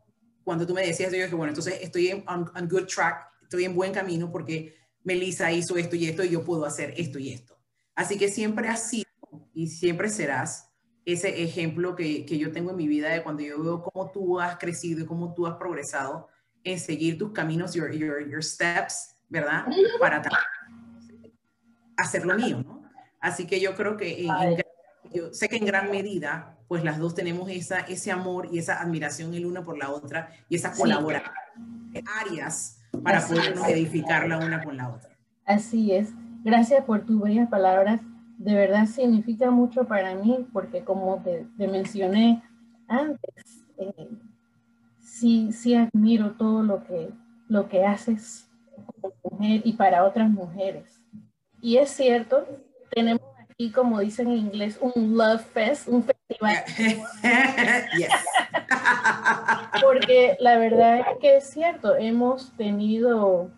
[0.45, 3.75] cuando tú me decías, yo dije, bueno, entonces estoy en on good track, estoy en
[3.75, 7.59] buen camino porque Melissa hizo esto y esto y yo puedo hacer esto y esto.
[7.95, 9.11] Así que siempre has sido
[9.53, 10.69] y siempre serás
[11.05, 14.39] ese ejemplo que, que yo tengo en mi vida de cuando yo veo cómo tú
[14.39, 16.29] has crecido y cómo tú has progresado
[16.65, 19.65] en seguir tus caminos, your, your, your steps, ¿verdad?
[19.99, 20.23] Para
[21.97, 22.83] hacer lo mío, ¿no?
[23.19, 24.57] Así que yo creo que, en,
[25.13, 28.81] yo sé que en gran medida, pues las dos tenemos esa, ese amor y esa
[28.81, 31.33] admiración el uno por la otra y esa colaboración
[31.93, 33.75] de áreas para Así podernos es.
[33.75, 35.11] edificar la una con la otra.
[35.47, 36.13] Así es.
[36.45, 38.01] Gracias por tus bellas palabras.
[38.37, 42.43] De verdad significa mucho para mí porque como te, te mencioné
[42.89, 44.09] antes, eh,
[45.01, 47.11] sí, sí admiro todo lo que,
[47.49, 48.52] lo que haces
[49.25, 51.01] mujer y para otras mujeres.
[51.61, 52.47] Y es cierto,
[52.91, 56.57] tenemos aquí, como dicen en inglés, un Love Fest, un festival.
[59.83, 63.51] Porque la verdad es que es cierto, hemos tenido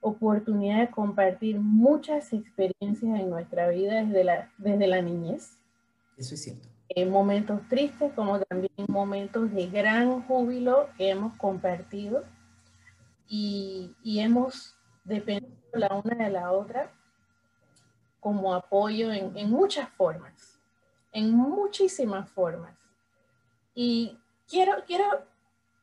[0.00, 5.58] oportunidad de compartir muchas experiencias en nuestra vida desde la, desde la niñez.
[6.16, 6.68] Eso es cierto.
[6.88, 12.24] En momentos tristes como también momentos de gran júbilo que hemos compartido
[13.28, 16.90] y, y hemos dependiendo la una de la otra
[18.20, 20.60] como apoyo en, en muchas formas,
[21.12, 22.76] en muchísimas formas.
[23.74, 24.16] Y
[24.48, 25.26] quiero, quiero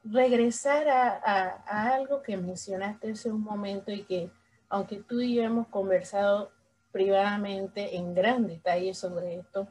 [0.03, 4.32] regresar a, a, a, algo que mencionaste hace un momento y que,
[4.69, 6.51] aunque tú y yo hemos conversado
[6.91, 9.67] privadamente en gran detalle sobre esto,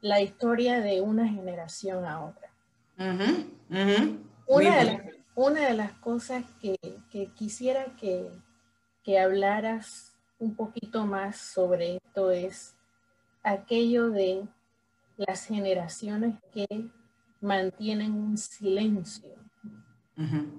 [0.00, 2.50] la historia de una generación a otra.
[2.98, 4.18] Uh -huh, uh -huh.
[4.46, 5.02] Una, de las,
[5.34, 6.76] una, de las, cosas que,
[7.10, 8.30] que quisiera que,
[9.04, 12.74] que hablaras un poquito más sobre esto es
[13.42, 14.48] aquello de
[15.16, 16.66] las generaciones que
[17.40, 19.30] mantienen un silencio.
[20.16, 20.52] Uh -huh.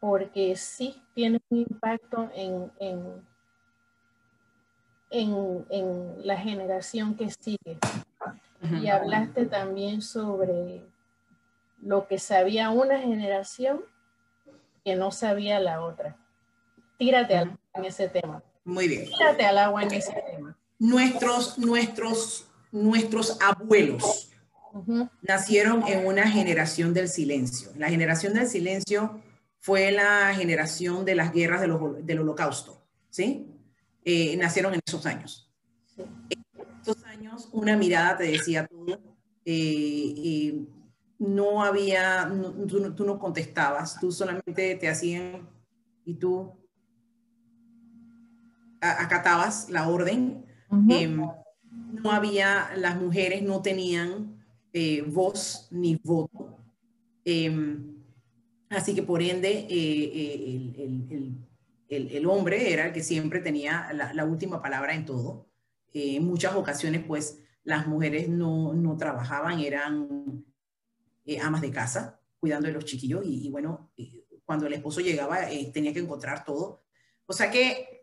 [0.00, 3.26] Porque sí tiene un impacto en, en,
[5.10, 7.78] en, en la generación que sigue.
[8.62, 8.82] Uh -huh.
[8.82, 10.82] Y hablaste también sobre
[11.82, 13.82] lo que sabía una generación
[14.84, 16.16] que no sabía la otra.
[16.98, 18.42] Tírate al agua en ese tema.
[18.64, 19.06] Muy bien.
[19.06, 20.56] Tírate al agua en ese tema.
[20.78, 24.30] Nuestros, nuestros, nuestros abuelos
[24.72, 25.10] uh -huh.
[25.22, 27.70] nacieron en una generación del silencio.
[27.76, 29.20] La generación del silencio
[29.60, 33.46] fue la generación de las guerras de los, del holocausto, ¿sí?
[34.04, 35.50] Eh, nacieron en esos años.
[35.86, 36.02] Sí.
[36.30, 36.44] En
[36.80, 39.00] esos años una mirada te decía todo,
[39.44, 40.66] eh, eh,
[41.18, 45.48] no había, no, tú, tú no contestabas, tú solamente te hacían
[46.04, 46.52] y tú
[48.80, 50.44] acatabas la orden.
[50.70, 50.92] Uh -huh.
[50.92, 51.32] eh,
[52.02, 56.58] no había, las mujeres no tenían eh, voz ni voto.
[57.24, 57.78] Eh,
[58.70, 61.38] así que por ende, eh, el,
[61.88, 65.48] el, el, hombre era el que siempre tenía la, la última palabra en todo.
[65.92, 70.44] en muchas ocasiones, pues, las mujeres no, no trabajaban, eran
[71.42, 73.24] amas de casa, cuidando de los chiquillos.
[73.24, 73.90] Y, y bueno,
[74.44, 75.38] cuando el esposo llegaba,
[75.72, 76.84] tenía que encontrar todo.
[77.26, 77.95] O sea que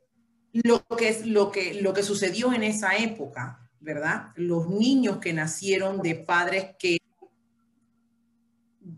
[0.54, 4.28] lo que, es, lo, que, lo que sucedió en esa época, ¿verdad?
[4.36, 6.98] Los niños que nacieron de padres que,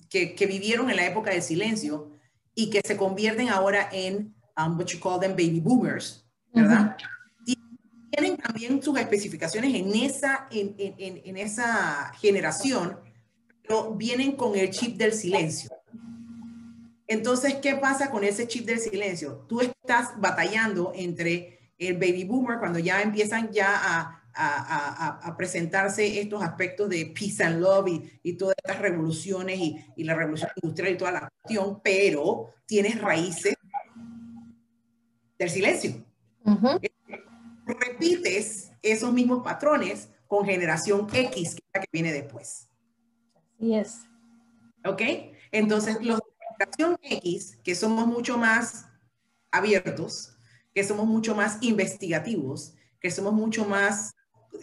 [0.09, 2.11] que, que vivieron en la época del silencio
[2.53, 6.97] y que se convierten ahora en um, what you call them baby boomers, ¿verdad?
[6.99, 7.15] Uh -huh.
[8.11, 12.97] Tienen también sus especificaciones en esa, en, en, en esa generación,
[13.61, 15.69] pero vienen con el chip del silencio.
[17.07, 19.45] Entonces, ¿qué pasa con ese chip del silencio?
[19.47, 26.43] Tú estás batallando entre el baby boomer, cuando ya empiezan ya a, a, presentarse estos
[26.43, 27.87] aspectos de peace and love
[28.23, 29.59] y, todas estas revoluciones
[29.95, 33.55] y, la revolución industrial y toda la cuestión, pero tienes raíces
[35.37, 36.03] del silencio.
[37.65, 42.67] Repites esos mismos patrones con generación X, que es la que viene después.
[43.57, 44.01] Así es.
[44.85, 45.01] ¿Ok?
[45.51, 46.19] Entonces, los
[46.57, 48.85] generación X, que somos mucho más
[49.51, 50.37] abiertos,
[50.73, 54.13] que somos mucho más investigativos, que somos mucho más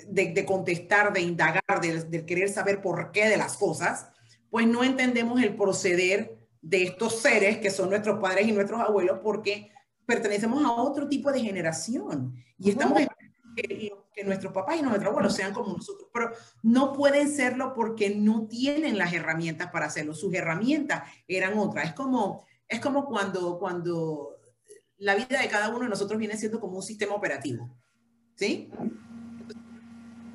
[0.07, 4.09] de, contestar, de indagar, de, querer saber por qué de las cosas,
[4.51, 9.21] pues no entendemos el proceder de estos seres que son nuestros padres y nuestros abuelos
[9.23, 9.71] porque
[10.07, 13.01] pertenecemos a otro tipo de generación y estamos
[13.55, 16.33] que, que nuestros papás y nuestros abuelos sean como nosotros, pero
[16.63, 20.15] no pueden serlo porque no tienen las herramientas para hacerlo.
[20.15, 21.87] Sus herramientas eran otras.
[21.87, 24.37] Es como, es como cuando, cuando
[24.99, 27.69] la vida de cada uno de nosotros viene siendo como un sistema operativo.
[28.35, 28.71] ¿Sí?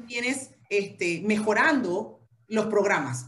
[0.08, 3.28] vienes este, mejorando los programas.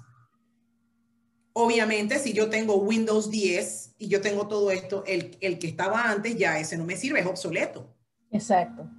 [1.53, 6.09] Obviamente, si yo tengo Windows 10 y yo tengo todo esto, el, el que estaba
[6.09, 7.93] antes ya ese no me sirve, es obsoleto.
[8.31, 8.89] Exacto.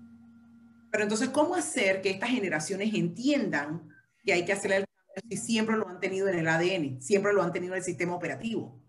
[0.91, 3.89] Pero entonces, ¿cómo hacer que estas generaciones entiendan
[4.25, 7.33] que hay que hacer el cambio si siempre lo han tenido en el ADN, siempre
[7.33, 8.81] lo han tenido en el sistema operativo?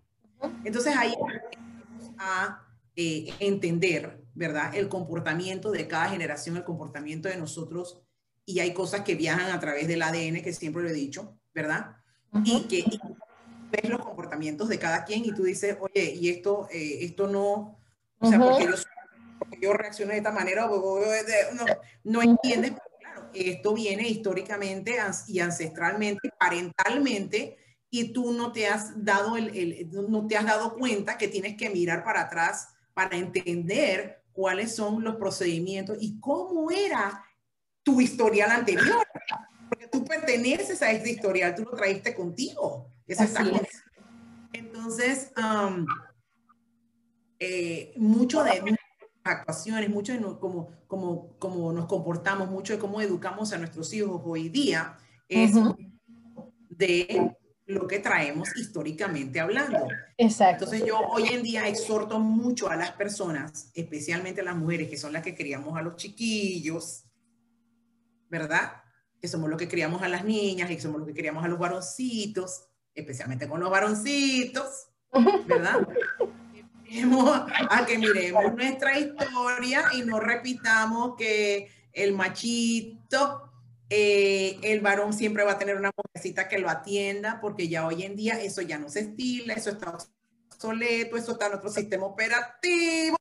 [0.64, 1.14] Entonces ahí
[2.18, 2.64] a
[2.95, 4.76] eh, entender, ¿verdad?
[4.76, 8.02] El comportamiento de cada generación, el comportamiento de nosotros
[8.45, 11.97] y hay cosas que viajan a través del ADN, que siempre lo he dicho, ¿verdad?
[12.43, 12.84] Y que
[13.72, 17.80] ves los comportamientos de cada quien y tú dices, oye, y esto, eh, esto no,
[18.20, 18.72] o sea, porque, yo,
[19.60, 21.66] yo, reacciono de esta manera, no,
[22.04, 27.58] no entiendes, pero claro, esto viene históricamente y ancestralmente, parentalmente,
[27.89, 31.58] y tú no te has dado el, el, no te has dado cuenta que tienes
[31.58, 37.24] que mirar para atrás para entender cuáles son los procedimientos y cómo era
[37.84, 39.06] tu historial anterior,
[39.68, 42.92] porque tú perteneces a este historial, tú lo traíste contigo.
[44.54, 45.86] Entonces, um,
[47.39, 48.62] eh, mucho de
[49.24, 54.22] actuaciones, mucho de cómo, como, como nos comportamos, mucho de cómo educamos a nuestros hijos
[54.24, 54.97] hoy día
[55.28, 55.53] es
[56.69, 59.88] de lo que traemos históricamente hablando.
[60.17, 60.65] Exacto.
[60.65, 64.97] Entonces yo hoy en día exhorto mucho a las personas, especialmente a las mujeres que
[64.97, 67.05] son las que criamos a los chiquillos,
[68.30, 68.74] ¿verdad?
[69.22, 71.47] Que somos los que criamos a las niñas y que somos los que criamos a
[71.47, 74.89] los varoncitos, especialmente con los varoncitos,
[75.47, 75.88] ¿verdad?
[77.70, 83.50] a que miremos nuestra historia y no repitamos que el machito,
[83.89, 88.04] eh, el varón siempre va a tener una mujercita que lo atienda, porque ya hoy
[88.04, 89.98] en día eso ya no se estila, eso está
[90.50, 93.18] obsoleto, eso está en otro sistema operativo,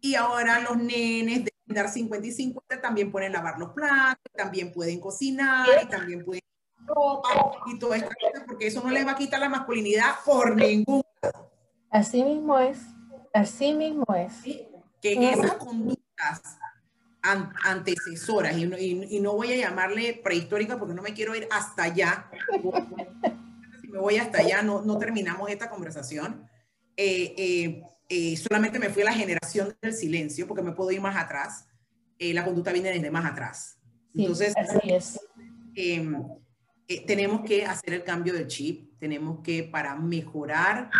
[0.00, 4.72] y ahora los nenes de dar 50 y 50 también pueden lavar los platos, también
[4.72, 6.42] pueden cocinar y también pueden
[6.84, 7.28] ropa
[7.66, 8.10] y todo esto,
[8.46, 11.02] porque eso no les va a quitar la masculinidad por ningún
[11.92, 12.78] Así mismo es,
[13.32, 14.32] así mismo es.
[15.00, 16.58] Que esas conductas
[17.22, 21.84] antecesoras, y no, y, no, voy a llamarle prehistórica porque no me quiero ir hasta
[21.84, 22.28] allá,
[23.80, 26.48] si me voy hasta allá no, no terminamos esta conversación,
[26.96, 27.82] eh, eh,
[28.14, 31.66] eh, solamente me fui a la generación del silencio, porque me puedo ir más atrás.
[32.18, 33.78] Eh, la conducta viene desde más atrás.
[34.14, 35.18] Entonces, así es.
[35.74, 36.22] Em,
[36.88, 40.90] eh, tenemos que hacer el cambio del chip, tenemos que, para mejorar,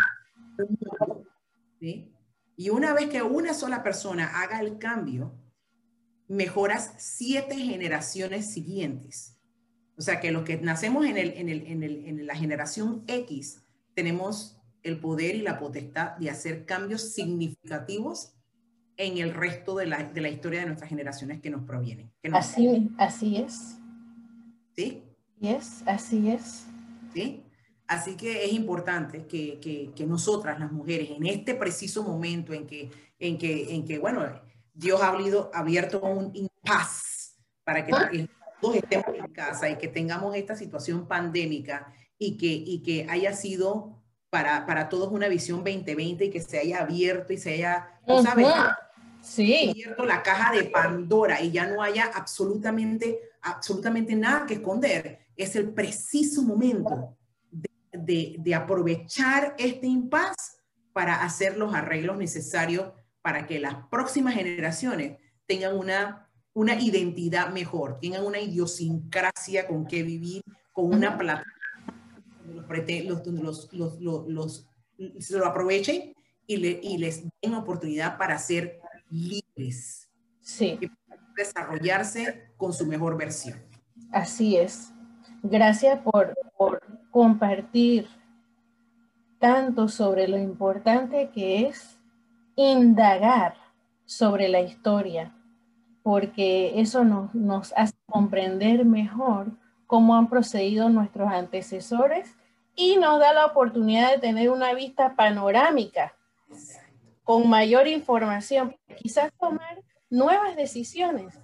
[1.79, 2.12] ¿sí?
[2.63, 5.35] Y una vez que una sola persona haga el cambio,
[6.29, 9.37] mejoras siete generaciones siguientes.
[9.99, 13.03] O sea que los que nacemos en, el, en, el, en, el, en la generación
[13.09, 18.37] X, tenemos el poder y la potestad de hacer cambios significativos
[18.97, 22.13] en el resto de la, de la historia de nuestras generaciones que nos provienen.
[22.33, 23.77] así, así es.
[24.77, 25.03] ¿Sí?
[25.41, 26.65] Yes, así es.
[27.13, 27.43] ¿Sí?
[27.93, 29.61] Así que es importante que,
[29.95, 34.25] que, nosotras, las mujeres, en este preciso momento en que, en que, en que bueno,
[34.73, 37.93] Dios ha abierto, abierto un impas para que
[38.63, 43.35] todos estemos en casa y que tengamos esta situación pandémica y que, y que haya
[43.35, 48.01] sido para, para todos una visión 2020 y que se haya abierto y se haya,
[48.23, 48.47] ¿sabes?
[49.21, 49.69] Sí.
[49.69, 55.27] Abierto la caja de Pandora y ya no haya absolutamente, absolutamente nada que esconder.
[55.37, 57.19] Es el preciso momento
[57.93, 60.59] de, de, aprovechar este impasse
[60.93, 67.99] para hacer los arreglos necesarios para que las próximas generaciones tengan una, una identidad mejor,
[68.01, 71.53] tengan una idiosincrasia con que vivir, con una plataforma
[73.05, 74.67] los, los, los, los,
[75.19, 76.15] se lo aprovechen
[76.47, 78.81] y, le, y les den oportunidad para ser
[79.11, 80.09] libres.
[80.41, 80.79] Sí.
[80.81, 80.91] Y
[81.37, 83.59] desarrollarse con su mejor versión.
[84.11, 84.93] Así es.
[85.43, 86.81] Gracias por, por
[87.13, 88.09] compartir
[89.39, 92.01] tanto sobre lo importante que es
[92.57, 93.55] indagar
[94.07, 95.35] sobre la historia,
[96.03, 99.53] porque eso nos, hace comprender mejor
[99.87, 102.35] cómo han procedido nuestros antecesores
[102.75, 106.15] y nos da la oportunidad de tener una vista panorámica
[107.25, 111.39] con mayor información, quizás tomar nuevas decisiones,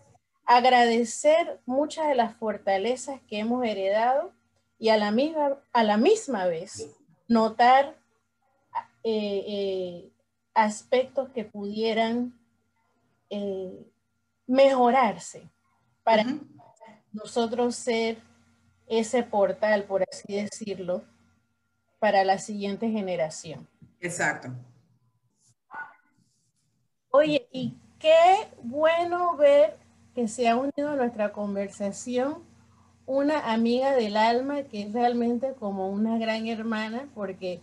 [0.47, 4.38] agradecer muchas de las fortalezas que hemos heredado
[4.79, 6.89] y a la misma, a la misma vez
[7.27, 7.97] notar
[9.03, 10.13] eh, eh,
[10.55, 12.39] aspectos que pudieran
[13.31, 13.87] eh,
[14.47, 15.49] mejorarse
[16.03, 16.25] para
[17.13, 18.19] nosotros ser
[18.87, 21.05] ese portal, por así decirlo,
[21.99, 23.69] para la siguiente generación.
[24.01, 24.49] Exacto.
[27.11, 29.77] Oye, y qué bueno ver
[30.15, 32.48] que se ha unido a nuestra conversación
[33.09, 37.63] una amiga del alma que es realmente como una gran hermana porque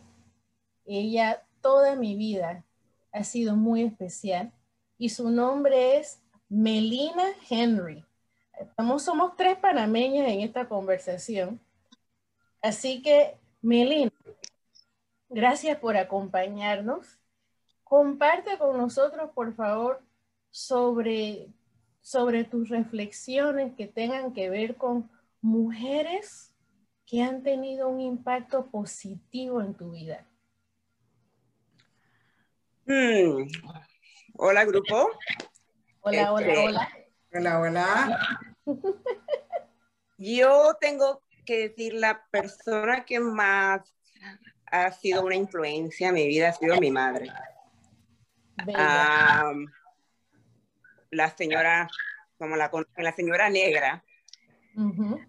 [0.88, 2.64] ella toda mi vida
[3.12, 4.52] ha sido muy especial
[4.98, 6.20] y su nombre es
[6.50, 8.04] Melina Henry.
[8.60, 11.60] Estamos, somos tres panameñas en esta conversación.
[12.60, 14.12] Así que, Melina,
[15.30, 17.20] gracias por acompañarnos.
[17.84, 20.02] Comparte con nosotros, por favor,
[20.50, 21.50] sobre,
[22.02, 25.14] sobre tus reflexiones que tengan que ver con
[25.46, 26.52] mujeres
[27.06, 30.26] que han tenido un impacto positivo en tu vida.
[32.88, 33.48] Hmm.
[34.38, 35.12] Hola, grupo.
[36.02, 36.90] Hola, hola, Este, hola.
[37.32, 38.40] Hola, hola.
[40.18, 43.94] Yo tengo que decir, la persona que más
[44.66, 47.32] ha sido una influencia en mi vida ha sido mi madre.
[51.12, 51.88] La señora,
[52.40, 54.04] como la, con- la señora negra,
[54.76, 55.22] Ujú.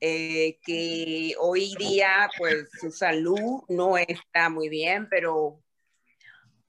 [0.00, 5.62] Eh, que hoy día, pues su salud no está muy bien, pero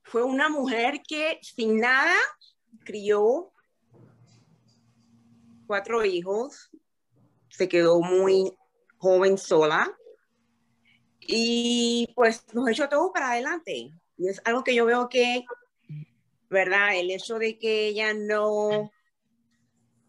[0.03, 2.15] fue una mujer que sin nada
[2.84, 3.53] crió
[5.65, 6.69] cuatro hijos,
[7.49, 8.53] se quedó muy
[8.97, 9.89] joven sola
[11.21, 13.93] y pues nos echó todo para adelante.
[14.17, 15.45] Y es algo que yo veo que,
[16.49, 16.97] ¿verdad?
[16.97, 18.91] El hecho de que ella no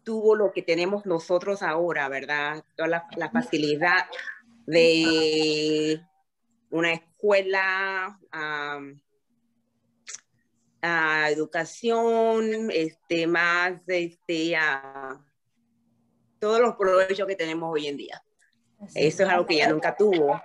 [0.03, 2.63] tuvo lo que tenemos nosotros ahora, ¿verdad?
[2.75, 4.05] Toda la, la facilidad
[4.65, 6.01] de
[6.69, 8.19] una escuela,
[11.29, 14.57] educación, este, más, este,
[16.39, 18.23] todos los provechos que tenemos hoy en día.
[18.95, 20.41] Eso es algo que ella nunca tuvo,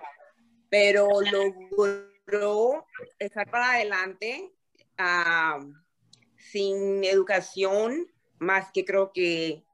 [0.69, 2.87] pero logró
[3.19, 4.53] estar para adelante
[6.37, 8.07] sin educación,
[8.39, 9.64] más que creo que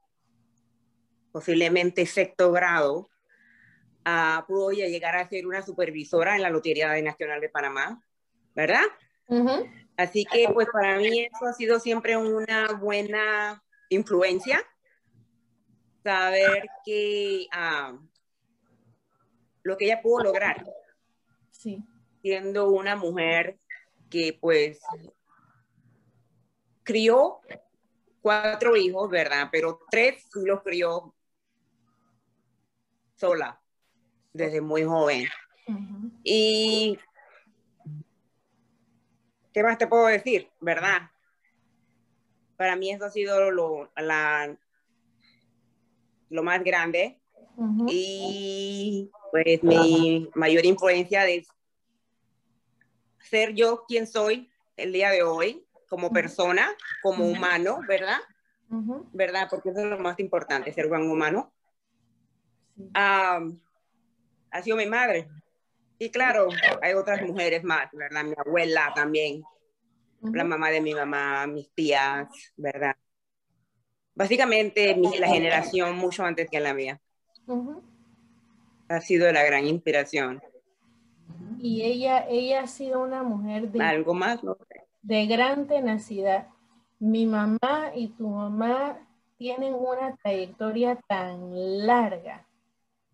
[1.33, 3.09] posiblemente sexto grado,
[4.05, 8.03] ah, pudo ella llegar a ser una supervisora en la Lotería Nacional de Panamá,
[8.55, 8.85] ¿verdad?
[9.97, 14.63] Así que pues para mí eso ha sido siempre una buena influencia,
[16.03, 17.99] saber que ah,
[19.63, 20.65] lo que ella pudo lograr
[21.51, 21.83] Sí.
[22.21, 23.59] siendo una mujer
[24.11, 24.81] que pues
[26.83, 27.41] crió
[28.25, 29.51] cuatro hijos, ¿verdad?
[29.53, 31.15] Pero tres sí los crió
[33.17, 33.61] sola
[34.33, 35.29] desde muy joven.
[36.23, 36.99] Y
[39.53, 40.51] ¿qué más te puedo decir?
[40.59, 41.11] ¿Verdad?
[42.57, 44.57] Para mí eso ha sido lo, la,
[46.31, 47.21] lo más grande
[47.87, 51.47] y pues mi mayor influencia de
[53.21, 55.64] ser yo quien soy el día de hoy
[55.95, 56.69] como persona,
[57.05, 58.19] como humano, ¿verdad?
[58.69, 59.07] Ujú.
[59.13, 59.47] ¿Verdad?
[59.49, 61.53] Porque eso es lo más importante, ser buen humano.
[62.95, 63.41] Ha
[64.61, 65.29] sido mi madre.
[66.01, 66.49] Y claro,
[66.83, 68.25] hay otras mujeres más, ¿verdad?
[68.25, 69.45] Mi abuela también,
[70.21, 70.35] Ujú.
[70.35, 72.27] la mamá de mi mamá, mis tías,
[72.57, 72.97] ¿verdad?
[74.17, 77.01] Básicamente mi- la generación mucho antes que la mía.
[77.47, 77.81] Ujú.
[78.89, 80.43] Ha sido la gran inspiración.
[81.61, 84.43] Y ella, ella ha sido una mujer de, ¿Algo más?
[84.43, 84.59] No.
[85.05, 86.49] De gran tenacidad.
[86.99, 88.99] Mi mamá y tu mamá
[89.37, 92.47] tienen una trayectoria tan larga,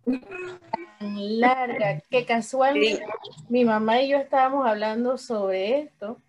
[0.05, 3.05] tan larga, que casualmente
[3.49, 6.23] mi mamá y yo estábamos hablando sobre esto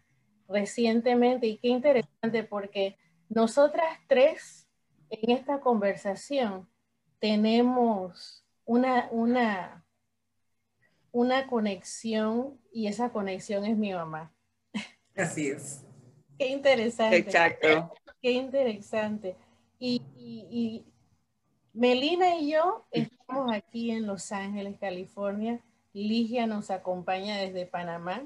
[0.47, 2.97] recientemente y qué interesante porque
[3.29, 4.67] nosotras tres
[5.09, 6.67] en esta conversación
[7.19, 9.85] tenemos una, una,
[11.11, 14.33] una conexión y esa conexión es mi mamá.
[15.21, 15.83] Así es.
[16.37, 17.17] Qué interesante.
[17.17, 17.93] Exacto.
[18.21, 19.35] Qué interesante.
[19.79, 20.83] Y, y,
[21.73, 25.59] Melina y yo estamos aquí en Los Ángeles, California.
[25.93, 28.23] Ligia nos acompaña desde Panamá.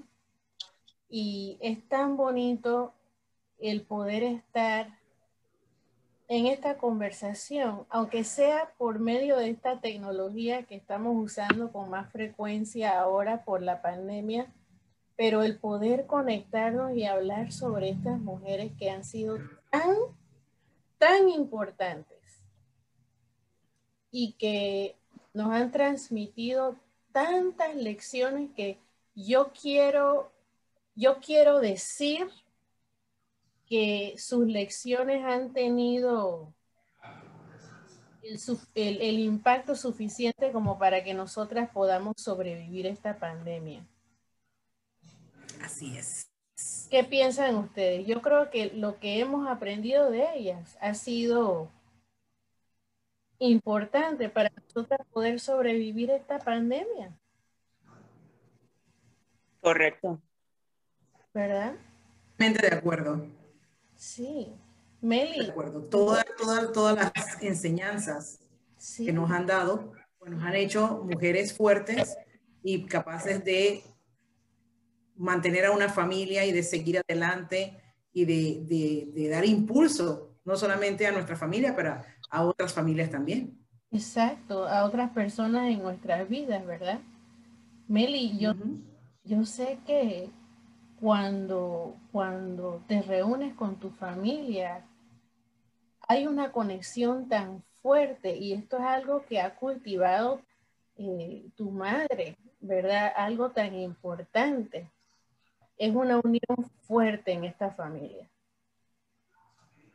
[1.09, 2.93] Y es tan bonito
[3.59, 4.99] el poder estar
[6.27, 12.11] en esta conversación, aunque sea por medio de esta tecnología que estamos usando con más
[12.11, 14.51] frecuencia ahora por la pandemia,
[15.15, 19.37] pero el poder conectarnos y hablar sobre estas mujeres que han sido
[19.69, 19.95] tan,
[20.97, 22.43] tan importantes
[24.11, 24.95] y que
[25.33, 26.75] nos han transmitido
[27.11, 28.77] tantas lecciones que
[29.15, 30.31] yo quiero,
[30.95, 32.29] yo quiero decir
[33.65, 36.53] que sus lecciones han tenido
[38.21, 43.85] el, el, impacto suficiente como para que nosotras podamos sobrevivir esta pandemia.
[45.65, 46.29] Así es.
[46.91, 48.05] ¿Qué piensan ustedes?
[48.05, 51.71] Yo creo que lo que hemos aprendido de ellas ha sido
[53.39, 57.17] importante para nosotras poder sobrevivir esta pandemia.
[59.59, 60.21] Correcto.
[61.33, 61.73] ¿Verdad?
[62.37, 63.27] De acuerdo.
[63.95, 64.53] Sí.
[65.01, 65.45] Meli.
[65.45, 65.81] De acuerdo.
[65.85, 68.39] Todas, todas, todas las enseñanzas
[68.97, 69.93] que nos han dado
[70.25, 72.15] nos han hecho mujeres fuertes
[72.61, 73.83] y capaces de
[75.15, 77.81] mantener a una familia y de seguir adelante
[78.13, 81.97] y de, de, dar impulso, no solamente a nuestra familia, pero
[82.29, 83.57] a otras familias también.
[83.91, 86.99] Exacto, a otras personas en nuestras vidas, ¿verdad?
[87.87, 88.53] Meli, yo,
[89.23, 90.29] yo sé que
[90.99, 94.85] cuando, cuando te reúnes con tu familia,
[96.07, 100.41] hay una conexión tan fuerte y esto es algo que ha cultivado
[100.97, 103.11] eh, tu madre, ¿verdad?
[103.15, 104.89] Algo tan importante.
[105.77, 108.29] Es una unión fuerte en esta familia.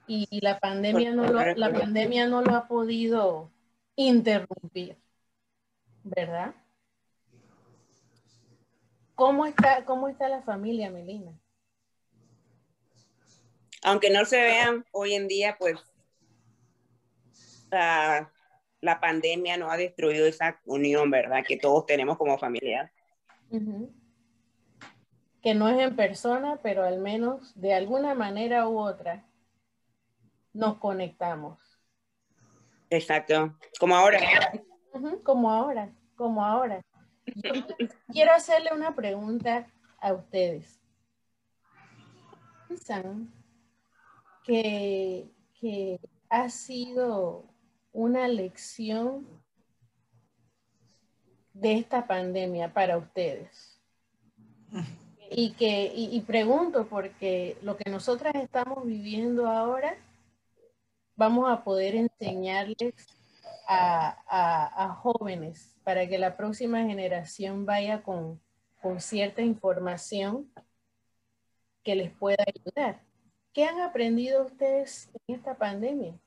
[0.07, 3.53] Y, la pandemia no lo, la pandemia no lo ha podido
[3.95, 4.97] interrumpir,
[6.03, 6.55] ¿verdad?
[9.15, 11.39] ¿Cómo está, cómo está la familia, Melina?
[13.83, 15.79] Aunque no se vean hoy en día, pues
[17.71, 21.45] la pandemia no ha destruido esa unión, ¿verdad?
[21.47, 22.93] Que todos tenemos como familia.
[25.43, 29.25] Que no es en persona, pero al menos de alguna manera u otra
[30.53, 31.59] nos conectamos.
[32.91, 34.19] Exacto, como ahora.
[35.23, 36.83] como ahora, como ahora
[38.13, 39.67] quiero hacerle una pregunta
[39.99, 40.81] a ustedes.
[42.69, 43.33] ¿Piensan
[44.45, 45.31] que,
[45.61, 47.45] que ha sido
[47.93, 49.27] una lección
[51.53, 53.81] de esta pandemia para ustedes?
[55.33, 59.97] Y que y, pregunto porque lo que nosotras estamos viviendo ahora
[61.15, 62.95] vamos a poder enseñarles
[63.69, 68.41] a, jóvenes para que la próxima generación vaya con,
[68.83, 70.51] con cierta información
[71.85, 73.01] que les pueda ayudar.
[73.53, 76.19] ¿Qué han aprendido ustedes en esta pandemia?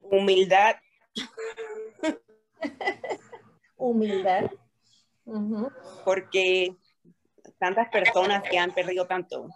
[0.00, 0.76] Humildad.
[3.76, 4.50] Humildad.
[6.04, 6.76] Porque
[7.58, 9.48] tantas personas que han perdido tanto,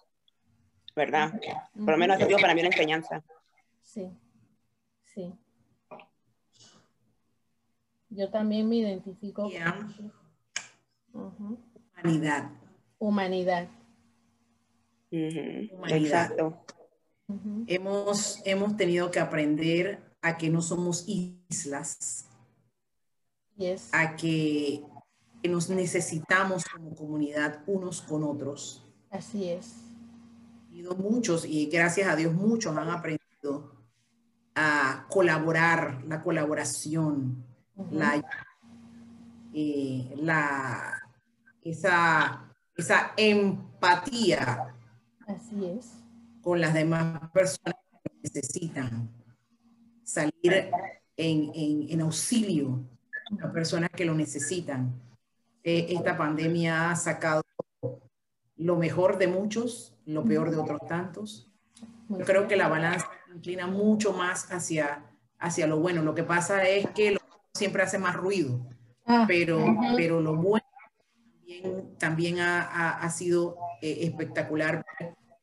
[0.96, 1.32] ¿verdad?
[1.74, 3.22] Por lo menos ha sido para mí una enseñanza.
[3.82, 4.10] Sí,
[5.04, 5.34] sí.
[8.10, 10.12] Yo también me identifico con
[12.02, 12.50] Humanidad.
[12.98, 13.68] Humanidad.
[15.10, 16.64] Exacto.
[17.66, 21.08] hemos, hemos tenido que aprender a que no somos
[21.48, 22.26] islas,
[23.56, 23.88] yes.
[23.92, 24.84] a que,
[25.48, 28.84] nos necesitamos como comunidad unos con otros.
[29.10, 29.88] Así es
[30.96, 33.72] muchos y gracias a Dios muchos han aprendido
[34.54, 37.44] a colaborar, la colaboración,
[37.90, 38.22] la,
[39.54, 41.00] eh, la,
[41.62, 44.74] esa, esa empatía
[45.26, 45.92] Así es.
[46.42, 49.10] con las demás personas que necesitan
[50.02, 50.70] salir
[51.18, 51.50] en,
[51.90, 52.80] en, auxilio
[53.42, 54.94] a personas que lo necesitan.
[55.64, 57.42] Eh, esta pandemia ha sacado
[58.56, 61.50] lo mejor de muchos, lo peor de otros tantos.
[62.08, 65.04] Yo creo que la balanza inclina mucho más hacia,
[65.38, 66.02] hacia lo bueno.
[66.02, 67.20] Lo que pasa es que lo
[67.52, 68.64] siempre hace más ruido,
[69.04, 69.58] ah, pero,
[69.96, 70.64] pero lo bueno
[71.98, 74.84] también, ha, ha, sido eh, espectacular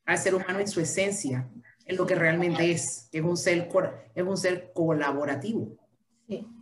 [0.06, 1.46] al ser humano en su esencia,
[1.86, 3.68] en lo que realmente es, que es un ser,
[4.14, 5.78] es un ser colaborativo,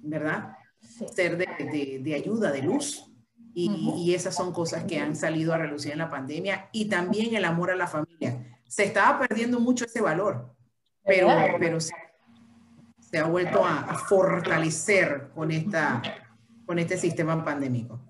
[0.02, 0.56] ¿verdad?
[1.14, 3.10] Ser de, de, de, ayuda, de luz.
[3.56, 7.44] Y, esas son cosas que han salido a relucir en la pandemia y también el
[7.44, 8.60] amor a la familia.
[8.66, 10.52] Se estaba perdiendo mucho ese valor,
[11.04, 11.94] pero, pero se,
[13.18, 16.02] ha vuelto a, a, fortalecer con, esta,
[16.66, 18.00] con este sistema pandémico.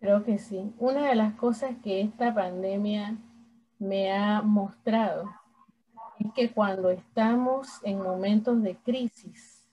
[0.00, 0.72] Creo que sí.
[0.78, 3.18] Una de las cosas que esta pandemia
[3.78, 5.30] me ha mostrado
[6.24, 9.68] es que cuando estamos en momentos de crisis,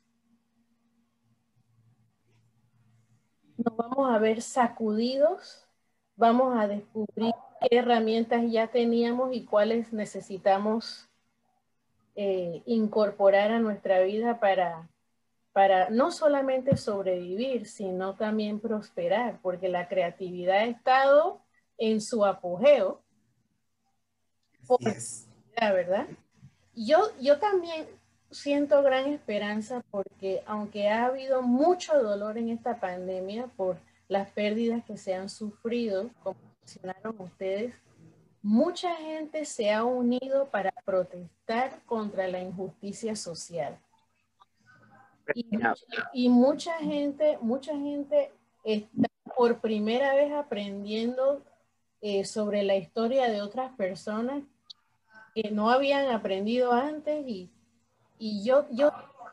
[3.57, 5.65] nos vamos a ver sacudidos,
[6.15, 11.07] vamos a descubrir qué herramientas ya teníamos y cuáles necesitamos
[12.15, 14.89] eh, incorporar a nuestra vida para,
[15.53, 21.41] para no solamente sobrevivir, sino también prosperar, porque la creatividad ha estado
[21.77, 23.01] en su apogeo.
[25.57, 26.07] ¿Verdad?
[26.75, 27.85] Yo, yo también
[28.31, 34.83] siento gran esperanza porque aunque ha habido mucho dolor en esta pandemia por las pérdidas
[34.85, 37.75] que se han sufrido, como mencionaron ustedes,
[38.41, 43.77] mucha gente se ha unido para protestar contra la injusticia social.
[46.13, 48.31] Y, mucha gente, mucha gente
[48.63, 49.07] está
[49.37, 51.41] por primera vez aprendiendo
[52.01, 54.43] eh, sobre la historia de otras personas
[55.33, 57.49] que no habían aprendido antes y
[58.23, 58.91] y yo, yo,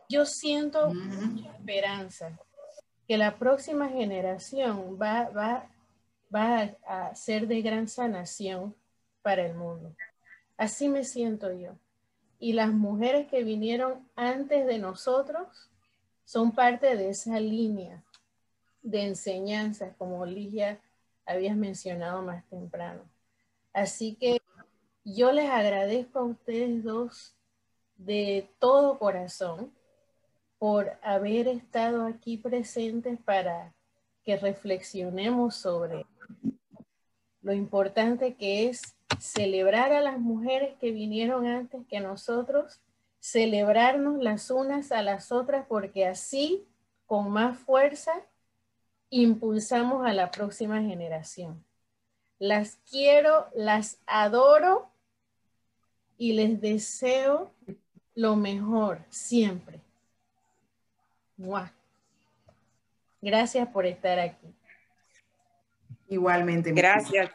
[0.09, 2.39] yo siento mucha esperanza
[3.07, 5.69] que la próxima generación va, va,
[6.35, 8.75] va a ser de gran sanación
[9.21, 9.95] para el mundo.
[10.57, 11.77] Así me siento yo.
[12.39, 15.69] Y las mujeres que vinieron antes de nosotros
[16.25, 18.03] son parte de esa línea
[18.81, 20.81] de enseñanza, como Ligia
[21.27, 23.03] habías mencionado más temprano.
[23.75, 24.41] Así que
[25.15, 27.35] yo les agradezco a ustedes dos
[27.97, 29.73] de todo corazón
[30.59, 33.75] por haber estado aquí presentes para
[34.25, 36.05] que reflexionemos sobre
[37.41, 42.81] lo importante que es celebrar a las mujeres que vinieron antes que nosotros,
[43.21, 46.67] celebrarnos las unas a las otras, porque así,
[47.07, 48.13] con más fuerza,
[49.11, 51.65] impulsamos a la próxima generación.
[52.39, 54.91] Las quiero, las adoro
[56.19, 57.55] y les deseo
[58.15, 59.81] lo mejor siempre.
[63.21, 64.55] Gracias por estar aquí.
[66.09, 66.73] Igualmente.
[66.73, 67.31] Gracias.